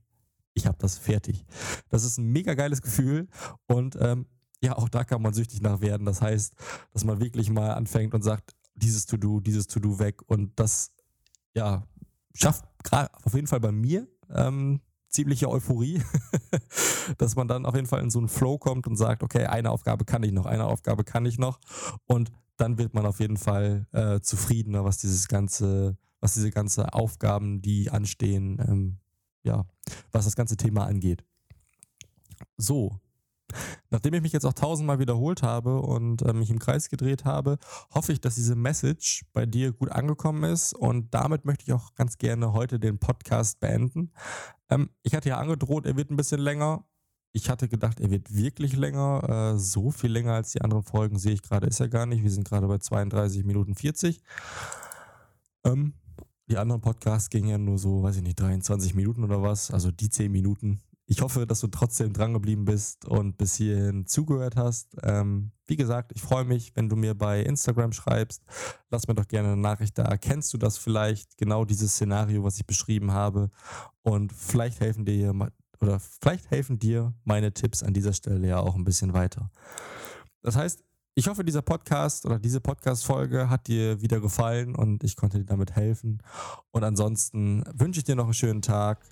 ich 0.55 0.67
habe 0.67 0.79
das 0.79 0.97
fertig. 0.97 1.45
Das 1.91 2.05
ist 2.05 2.19
ein 2.19 2.27
mega 2.33 2.55
geiles 2.55 2.81
Gefühl 2.81 3.29
und 3.67 3.97
ähm, 4.01 4.27
ja, 4.65 4.77
auch 4.79 4.89
da 4.89 5.05
kann 5.05 5.21
man 5.21 5.35
süchtig 5.35 5.61
nach 5.61 5.81
werden. 5.83 6.07
Das 6.07 6.23
heißt, 6.23 6.55
dass 6.93 7.05
man 7.05 7.21
wirklich 7.21 7.51
mal 7.51 7.73
anfängt 7.73 8.15
und 8.15 8.23
sagt, 8.23 8.55
dieses 8.75 9.05
To-Do, 9.05 9.41
dieses 9.41 9.67
To-Do 9.67 9.99
weg 9.99 10.23
und 10.27 10.59
das, 10.59 10.93
ja, 11.55 11.87
schafft 12.35 12.65
auf 12.91 13.35
jeden 13.35 13.47
Fall 13.47 13.61
bei 13.61 13.73
mir 13.73 14.09
ähm, 14.31 14.81
ziemliche 15.11 15.49
Euphorie, 15.51 16.03
dass 17.19 17.37
man 17.37 17.47
dann 17.47 17.67
auf 17.67 17.75
jeden 17.75 17.87
Fall 17.87 18.03
in 18.03 18.11
so 18.11 18.19
einen 18.19 18.29
Flow 18.29 18.59
kommt 18.59 18.87
und 18.87 18.97
sagt, 18.97 19.23
okay, 19.23 19.45
eine 19.45 19.71
Aufgabe 19.71 20.07
kann 20.07 20.23
ich 20.23 20.33
noch, 20.33 20.47
eine 20.47 20.65
Aufgabe 20.65 21.05
kann 21.05 21.27
ich 21.27 21.39
noch 21.39 21.61
und 22.07 22.33
dann 22.57 22.79
wird 22.79 22.95
man 22.95 23.05
auf 23.05 23.21
jeden 23.21 23.37
Fall 23.37 23.87
äh, 23.93 24.21
zufriedener, 24.21 24.85
was 24.85 24.99
dieses 24.99 25.29
ganze, 25.29 25.99
was 26.21 26.35
diese 26.35 26.51
ganze 26.51 26.95
Aufgaben, 26.95 27.61
die 27.61 27.91
anstehen, 27.91 28.59
ähm, 28.67 28.99
ja, 29.43 29.67
was 30.11 30.25
das 30.25 30.37
ganze 30.37 30.57
Thema 30.57 30.87
angeht. 30.87 31.23
So, 32.57 32.99
Nachdem 33.91 34.15
ich 34.15 34.23
mich 34.23 34.33
jetzt 34.33 34.45
auch 34.45 34.53
tausendmal 34.53 34.99
wiederholt 34.99 35.43
habe 35.43 35.81
und 35.81 36.23
äh, 36.23 36.33
mich 36.33 36.51
im 36.51 36.59
Kreis 36.59 36.89
gedreht 36.89 37.25
habe, 37.25 37.59
hoffe 37.93 38.13
ich, 38.13 38.21
dass 38.21 38.35
diese 38.35 38.55
Message 38.55 39.25
bei 39.33 39.47
dir 39.47 39.73
gut 39.73 39.91
angekommen 39.91 40.45
ist 40.45 40.73
und 40.75 41.13
damit 41.15 41.45
möchte 41.45 41.65
ich 41.67 41.73
auch 41.73 41.95
ganz 41.95 42.19
gerne 42.19 42.53
heute 42.53 42.79
den 42.79 42.99
Podcast 42.99 43.61
beenden. 43.61 44.13
Ähm, 44.71 44.91
ich 45.03 45.15
hatte 45.15 45.29
ja 45.29 45.39
angedroht, 45.39 45.87
er 45.87 45.97
wird 45.97 46.11
ein 46.11 46.17
bisschen 46.17 46.41
länger. 46.41 46.85
Ich 47.33 47.51
hatte 47.51 47.69
gedacht, 47.69 47.99
er 47.99 48.11
wird 48.11 48.35
wirklich 48.35 48.77
länger. 48.77 49.55
Äh, 49.55 49.59
so 49.59 49.91
viel 49.91 50.13
länger 50.13 50.35
als 50.35 50.53
die 50.53 50.63
anderen 50.63 50.85
Folgen 50.85 51.19
sehe 51.19 51.33
ich 51.33 51.43
gerade, 51.43 51.67
ist 51.67 51.81
er 51.81 51.89
gar 51.89 52.07
nicht. 52.07 52.23
Wir 52.23 52.31
sind 52.31 52.49
gerade 52.49 52.69
bei 52.69 52.79
32 52.79 53.45
Minuten 53.45 53.75
40. 53.75 54.21
Ähm, 55.65 55.95
die 56.47 56.59
anderen 56.59 56.81
Podcasts 56.81 57.31
gingen 57.31 57.49
ja 57.49 57.59
nur 57.59 57.79
so, 57.79 58.03
weiß 58.03 58.17
ich 58.17 58.23
nicht, 58.23 58.39
23 58.39 58.95
Minuten 58.95 59.25
oder 59.25 59.43
was. 59.43 59.71
Also 59.71 59.91
die 59.91 60.11
10 60.11 60.31
Minuten 60.31 60.81
ich 61.07 61.21
hoffe, 61.21 61.47
dass 61.47 61.61
du 61.61 61.67
trotzdem 61.67 62.13
drangeblieben 62.13 62.65
bist 62.65 63.05
und 63.05 63.37
bis 63.37 63.55
hierhin 63.57 64.07
zugehört 64.07 64.57
hast. 64.57 64.97
Ähm, 65.03 65.53
wie 65.67 65.77
gesagt, 65.77 66.13
ich 66.15 66.23
freue 66.23 66.45
mich, 66.45 66.75
wenn 66.77 66.89
du 66.89 66.97
mir 66.97 67.15
bei 67.15 67.43
Instagram 67.43 67.93
schreibst. 67.93 68.43
Lass 68.91 69.07
mir 69.07 69.15
doch 69.15 69.29
gerne 69.29 69.53
eine 69.53 69.61
Nachricht 69.61 69.99
da. 69.99 70.17
Kennst 70.17 70.53
du 70.55 70.59
das 70.59 70.79
vielleicht, 70.79 71.37
genau 71.37 71.65
dieses 71.65 71.93
Szenario, 71.93 72.43
was 72.43 72.57
ich 72.57 72.67
beschrieben 72.67 73.13
habe? 73.13 73.51
Und 74.03 74.33
vielleicht 74.33 74.81
helfen 74.81 75.05
dir 75.05 75.35
oder 75.81 76.01
vielleicht 76.01 76.51
helfen 76.51 76.79
dir 76.79 77.13
meine 77.25 77.53
Tipps 77.53 77.83
an 77.83 77.93
dieser 77.93 78.15
Stelle 78.15 78.47
ja 78.47 78.61
auch 78.61 78.75
ein 78.75 78.85
bisschen 78.85 79.13
weiter. 79.13 79.51
Das 80.43 80.57
heißt, 80.57 80.83
ich 81.17 81.29
hoffe, 81.29 81.45
dieser 81.45 81.63
Podcast 81.63 82.27
oder 82.27 82.39
diese 82.41 82.61
Podcast-Folge 82.61 83.49
hat 83.49 83.69
dir 83.69 84.01
wieder 84.01 84.21
gefallen 84.21 84.75
und 84.75 85.05
ich 85.05 85.15
konnte 85.15 85.39
dir 85.39 85.45
damit 85.45 85.77
helfen. 85.77 86.21
Und 86.73 86.83
ansonsten 86.83 87.63
wünsche 87.73 88.01
ich 88.01 88.05
dir 88.05 88.17
noch 88.17 88.25
einen 88.25 88.35
schönen 88.35 88.63
Tag. 88.63 89.07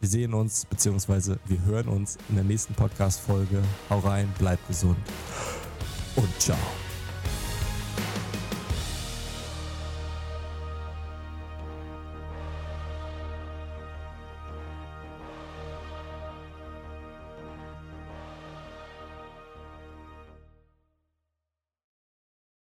Wir 0.00 0.08
sehen 0.08 0.34
uns, 0.34 0.66
beziehungsweise 0.66 1.38
wir 1.46 1.62
hören 1.62 1.88
uns 1.88 2.18
in 2.28 2.36
der 2.36 2.44
nächsten 2.44 2.74
Podcast-Folge. 2.74 3.62
Hau 3.88 4.00
rein, 4.00 4.32
bleib 4.38 4.64
gesund 4.68 4.98
und 6.16 6.40
ciao. 6.40 6.58